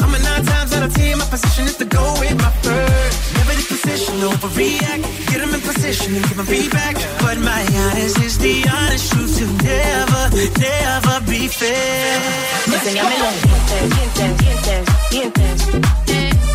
I'm 0.00 0.14
a 0.14 0.18
nine 0.18 0.44
times 0.44 0.72
out 0.74 0.82
of 0.82 0.94
ten. 0.94 1.18
My 1.18 1.26
position 1.26 1.64
is 1.66 1.76
to 1.76 1.84
go 1.84 2.04
with 2.20 2.36
my 2.36 2.50
first. 2.62 3.34
Never 3.36 3.54
the 3.54 3.66
position, 3.68 4.14
overreact. 4.20 5.02
Get 5.30 5.38
them 5.40 5.54
in 5.54 5.60
position 5.60 6.14
and 6.16 6.24
give 6.28 6.36
them 6.36 6.46
feedback. 6.46 6.94
But 7.20 7.38
my 7.38 7.62
honest 7.84 8.18
is 8.20 8.38
the 8.38 8.66
honest 8.68 9.12
truth 9.12 9.38
to 9.38 9.46
never, 9.64 10.22
never 10.58 11.16
be 11.26 11.48
fair. 11.48 12.20
Enséñame 12.66 13.16
los 13.18 13.34
dientes, 13.42 13.84
dientes, 13.96 14.84
dientes. 15.10 15.58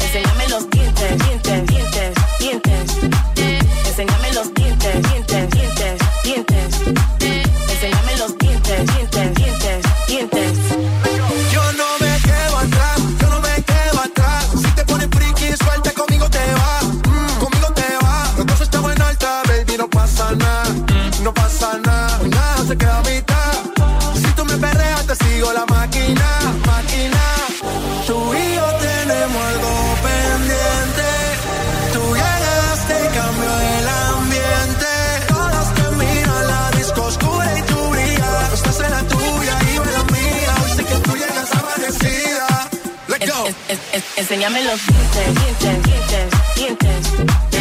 Enséñame 0.04 0.48
los 0.50 0.70
dientes, 0.70 1.12
dientes, 1.26 1.60
dientes, 1.68 2.14
dientes. 2.40 2.86
Enséñame 3.88 4.32
los 4.34 4.54
dientes, 4.54 4.96
dientes, 5.10 5.33
Enséñame 44.34 44.64
los 44.64 44.80
dientes, 44.88 45.36
dientes, 45.60 45.84
dientes, 45.84 46.34
dientes. 46.56 47.53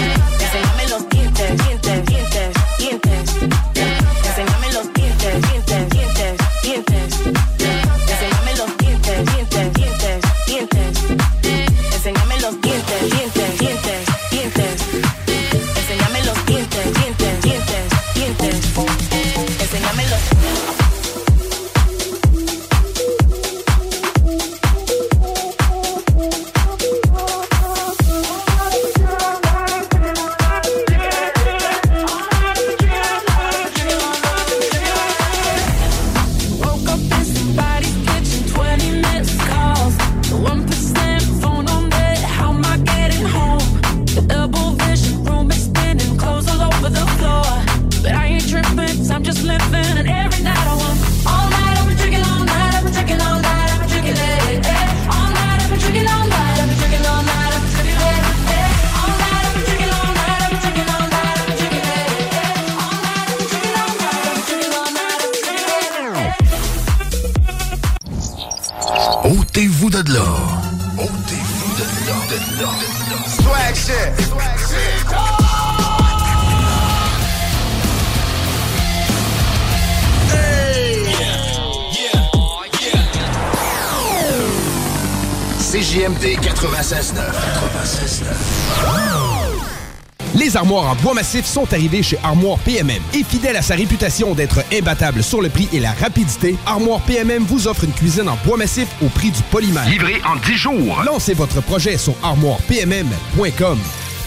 Sont 91.40 91.72
arrivées 91.72 92.02
chez 92.02 92.18
Armoire 92.22 92.58
PMM. 92.58 93.02
Et 93.14 93.24
fidèle 93.24 93.56
à 93.56 93.62
sa 93.62 93.74
réputation 93.74 94.34
d'être 94.34 94.62
imbattable 94.72 95.22
sur 95.22 95.40
le 95.40 95.48
prix 95.48 95.68
et 95.72 95.80
la 95.80 95.92
rapidité, 95.92 96.56
Armoire 96.66 97.00
PMM 97.00 97.44
vous 97.44 97.68
offre 97.68 97.84
une 97.84 97.92
cuisine 97.92 98.28
en 98.28 98.36
bois 98.44 98.56
massif 98.56 98.88
au 99.02 99.06
prix 99.06 99.30
du 99.30 99.42
polymère. 99.50 99.88
Livré 99.88 100.20
en 100.26 100.36
10 100.36 100.54
jours. 100.54 101.02
Lancez 101.04 101.34
votre 101.34 101.60
projet 101.62 101.96
sur 101.96 102.14
armoirepmm.com. 102.22 103.78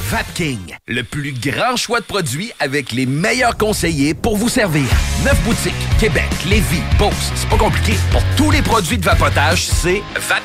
Vapking, 0.10 0.60
le 0.88 1.04
plus 1.04 1.34
grand 1.34 1.76
choix 1.76 2.00
de 2.00 2.06
produits 2.06 2.52
avec 2.60 2.92
les 2.92 3.08
meilleurs 3.08 3.58
conseillers 3.58 4.14
pour 4.14 4.38
vous 4.38 4.50
servir. 4.50 4.86
Neuf 5.24 5.42
boutiques, 5.44 5.74
Québec, 6.00 6.30
Lévis, 6.48 6.84
Beauce, 7.00 7.32
c'est 7.34 7.50
pas 7.50 7.58
compliqué. 7.58 7.94
Pour 8.12 8.22
tous 8.38 8.52
les 8.52 8.62
produits 8.62 9.00
de 9.00 9.06
vapotage, 9.06 9.66
c'est 9.66 10.04
Vapking. 10.16 10.45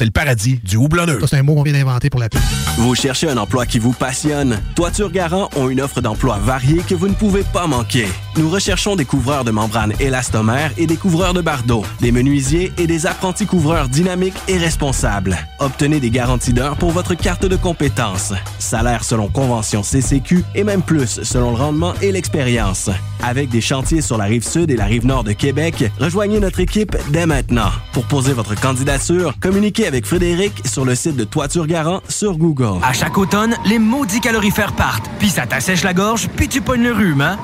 c'est 0.00 0.06
le 0.06 0.12
paradis 0.12 0.58
du 0.64 0.78
houblonneux. 0.78 1.18
C'est 1.26 1.36
un 1.36 1.42
mot 1.42 1.54
qu'on 1.54 1.62
vient 1.62 1.74
d'inventer 1.74 2.08
pour 2.08 2.20
la 2.20 2.30
pub. 2.30 2.40
Vous 2.78 2.94
cherchez 2.94 3.28
un 3.28 3.36
emploi 3.36 3.66
qui 3.66 3.78
vous 3.78 3.92
passionne? 3.92 4.58
Toiture 4.74 5.10
Garant 5.10 5.50
ont 5.56 5.68
une 5.68 5.82
offre 5.82 6.00
d'emploi 6.00 6.38
variée 6.38 6.80
que 6.88 6.94
vous 6.94 7.06
ne 7.06 7.12
pouvez 7.12 7.42
pas 7.42 7.66
manquer. 7.66 8.06
Nous 8.38 8.48
recherchons 8.48 8.96
des 8.96 9.04
couvreurs 9.04 9.44
de 9.44 9.50
membranes 9.50 9.92
élastomères 10.00 10.72
et 10.78 10.86
des 10.86 10.96
couvreurs 10.96 11.34
de 11.34 11.42
bardeaux, 11.42 11.84
des 12.00 12.12
menuisiers 12.12 12.72
et 12.78 12.86
des 12.86 13.06
apprentis 13.06 13.44
couvreurs 13.44 13.90
dynamiques 13.90 14.40
et 14.48 14.56
responsables. 14.56 15.36
Obtenez 15.58 16.00
des 16.00 16.08
garanties 16.08 16.54
d'heures 16.54 16.76
pour 16.76 16.92
votre 16.92 17.12
carte 17.12 17.44
de 17.44 17.56
compétences. 17.56 18.32
Salaire 18.58 19.04
selon 19.04 19.28
convention 19.28 19.82
CCQ 19.82 20.44
et 20.54 20.64
même 20.64 20.80
plus 20.80 21.20
selon 21.24 21.50
le 21.50 21.58
rendement 21.58 21.92
et 22.00 22.10
l'expérience. 22.10 22.88
Avec 23.22 23.50
des 23.50 23.60
chantiers 23.60 24.00
sur 24.00 24.16
la 24.16 24.24
rive 24.24 24.48
sud 24.48 24.70
et 24.70 24.76
la 24.76 24.86
rive 24.86 25.04
nord 25.04 25.24
de 25.24 25.32
Québec, 25.32 25.84
rejoignez 25.98 26.40
notre 26.40 26.60
équipe 26.60 26.96
dès 27.10 27.26
maintenant. 27.26 27.70
Pour 27.92 28.06
poser 28.06 28.32
votre 28.32 28.58
candidature, 28.58 29.34
communiquez 29.40 29.89
avec 29.90 30.06
Frédéric 30.06 30.62
sur 30.66 30.84
le 30.84 30.94
site 30.94 31.16
de 31.16 31.24
Toiture 31.24 31.66
Garant 31.66 32.00
sur 32.08 32.36
Google. 32.36 32.78
À 32.80 32.92
chaque 32.92 33.18
automne, 33.18 33.56
les 33.64 33.80
maudits 33.80 34.20
calorifères 34.20 34.72
partent, 34.72 35.10
puis 35.18 35.28
ça 35.28 35.46
t'assèche 35.46 35.82
la 35.82 35.92
gorge, 35.92 36.28
puis 36.36 36.46
tu 36.46 36.60
pognes 36.60 36.84
le 36.84 36.92
rhume, 36.92 37.20
hein? 37.20 37.36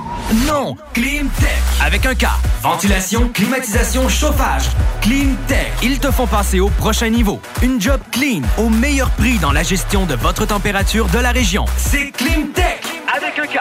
Non! 0.47 0.77
Climtech. 0.95 1.59
Avec 1.85 2.07
un 2.07 2.15
K. 2.15 2.27
Ventilation, 2.63 3.31
climatisation, 3.35 4.09
chauffage. 4.09 4.63
Climtech. 5.01 5.73
Ils 5.83 5.99
te 5.99 6.13
font 6.13 6.29
passer 6.29 6.61
au 6.61 6.69
prochain 6.69 7.09
niveau. 7.09 7.41
Une 7.63 7.81
job 7.81 8.01
clean, 8.13 8.43
au 8.59 8.69
meilleur 8.69 9.11
prix 9.11 9.39
dans 9.39 9.51
la 9.51 9.65
gestion 9.65 10.07
de 10.07 10.15
votre 10.15 10.47
température 10.47 11.07
de 11.07 11.19
la 11.19 11.33
région. 11.33 11.65
C'est 11.77 12.13
Climtech. 12.13 12.85
Avec 13.13 13.41
un 13.41 13.47
K. 13.49 13.59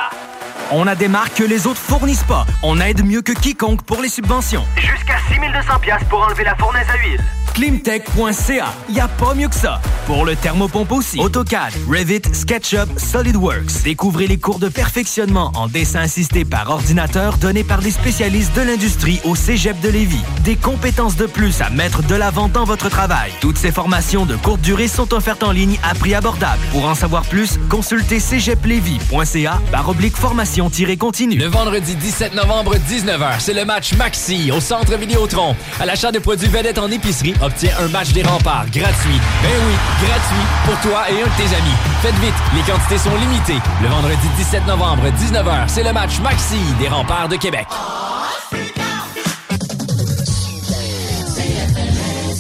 On 0.72 0.86
a 0.86 0.94
des 0.94 1.08
marques 1.08 1.38
que 1.38 1.44
les 1.44 1.66
autres 1.66 1.82
fournissent 1.82 2.24
pas. 2.24 2.46
On 2.62 2.80
aide 2.80 3.04
mieux 3.04 3.24
que 3.24 3.32
quiconque 3.32 3.82
pour 3.82 4.04
les 4.04 4.10
subventions. 4.10 4.64
Jusqu'à 4.78 5.18
6200 5.34 5.80
pièces 5.80 6.04
pour 6.08 6.22
enlever 6.22 6.44
la 6.44 6.56
fournaise 6.56 6.88
à 6.88 6.98
huile. 6.98 7.24
Climtech.ca. 7.56 8.74
Y 8.90 9.00
a 9.00 9.08
pas 9.08 9.34
mieux 9.34 9.48
que 9.48 9.56
ça. 9.56 9.80
Pour 10.08 10.26
le 10.26 10.36
thermopompe 10.36 10.92
aussi. 10.92 11.18
AutoCAD, 11.20 11.72
Revit, 11.88 12.22
SketchUp, 12.34 13.00
SolidWorks. 13.00 13.82
Découvrez 13.86 14.28
les 14.28 14.38
cours 14.38 14.60
de 14.60 14.68
perfectionnement 14.68 15.54
en 15.56 15.68
dessin 15.68 16.02
assisté 16.02 16.44
par 16.44 16.70
ordinateur 16.70 17.38
donnés 17.38 17.64
par 17.64 17.80
des 17.80 17.92
spécialistes 17.92 18.54
de 18.58 18.62
l'industrie 18.62 19.22
au 19.24 19.36
Cégep 19.36 19.80
de 19.80 19.88
Lévis. 19.88 20.22
Des 20.44 20.58
compétences 20.58 21.16
de 21.16 21.28
plus 21.28 21.62
à 21.62 21.70
mettre 21.70 22.04
de 22.04 22.14
l'avant 22.14 22.50
dans 22.50 22.66
votre 22.66 22.90
travail. 22.90 23.32
Toutes 23.40 23.58
ces 23.58 23.72
formations 23.72 24.26
de 24.26 24.36
courte 24.36 24.60
durée 24.60 24.90
sont 24.90 25.14
offertes 25.14 25.44
en 25.44 25.52
ligne 25.52 25.80
à 25.82 25.96
prix 25.96 26.14
abordable. 26.14 26.62
Pour 26.72 26.86
en 26.86 26.94
savoir 26.94 27.24
plus, 27.24 27.58
consultez 27.70 28.20
cégeplevis.ca 28.20 29.62
par 29.72 29.88
oblique 29.88 30.18
formation-continue. 30.18 31.38
Le 31.38 31.48
vendredi 31.48 31.96
17 31.96 32.36
novembre, 32.36 32.76
19h, 32.76 33.40
c'est 33.40 33.54
le 33.54 33.64
match 33.64 33.94
Maxi 33.94 34.52
au 34.52 34.60
Centre 34.60 34.98
Vidéotron. 34.98 35.56
À 35.80 35.86
l'achat 35.86 36.12
de 36.12 36.20
produits 36.20 36.50
vedettes 36.50 36.80
en 36.80 36.92
épicerie, 36.92 37.34
obtiens 37.46 37.72
un 37.80 37.88
match 37.90 38.12
des 38.12 38.24
remparts 38.24 38.66
gratuit. 38.72 39.20
Ben 39.44 39.52
oui, 39.68 39.74
gratuit 40.02 40.46
pour 40.66 40.80
toi 40.82 41.10
et 41.10 41.22
un 41.22 41.26
de 41.26 41.38
tes 41.38 41.56
amis. 41.56 41.78
Faites 42.02 42.16
vite, 42.16 42.34
les 42.56 42.62
quantités 42.62 42.98
sont 42.98 43.16
limitées. 43.16 43.62
Le 43.82 43.88
vendredi 43.88 44.28
17 44.38 44.66
novembre, 44.66 45.04
19h, 45.10 45.66
c'est 45.68 45.84
le 45.84 45.94
match 45.94 46.20
Maxi 46.20 46.60
des 46.80 46.88
remparts 46.88 47.30
de 47.30 47.36
Québec. 47.36 47.68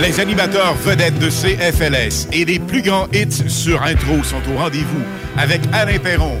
Les 0.00 0.18
animateurs 0.18 0.74
vedettes 0.74 1.18
de 1.20 1.30
CFLS 1.30 2.26
et 2.32 2.44
les 2.44 2.58
plus 2.58 2.82
grands 2.82 3.06
hits 3.12 3.48
sur 3.48 3.80
intro 3.82 4.24
sont 4.24 4.42
au 4.52 4.56
rendez-vous 4.58 5.04
avec 5.38 5.60
Alain 5.72 5.98
Perron, 5.98 6.40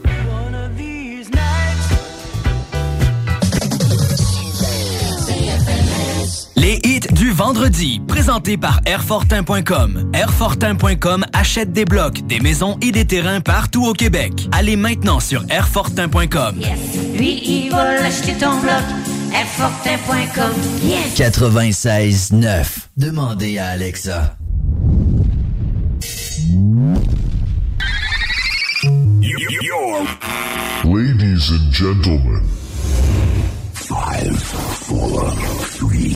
hits 6.83 7.11
du 7.11 7.31
vendredi, 7.31 8.01
présentés 8.07 8.57
par 8.57 8.81
Airfortin.com. 8.85 10.11
Airfortin.com 10.13 11.25
achète 11.33 11.71
des 11.71 11.85
blocs, 11.85 12.25
des 12.27 12.39
maisons 12.39 12.77
et 12.81 12.91
des 12.91 13.05
terrains 13.05 13.41
partout 13.41 13.85
au 13.85 13.93
Québec. 13.93 14.47
Allez 14.51 14.75
maintenant 14.75 15.19
sur 15.19 15.43
Airfortin.com. 15.49 16.55
Lui, 17.15 17.41
il 17.43 17.71
va 17.71 18.03
acheter 18.03 18.33
ton 18.33 18.59
bloc. 18.59 18.83
Airfortin.com. 19.33 20.51
Yes. 20.83 21.17
96.9. 21.17 22.65
Demandez 22.97 23.57
à 23.57 23.67
Alexa. 23.67 24.35
Ladies 30.83 31.51
and 31.51 31.71
gentlemen. 31.71 32.43
Five, 33.73 34.37
four, 34.41 35.31
three. 35.77 36.15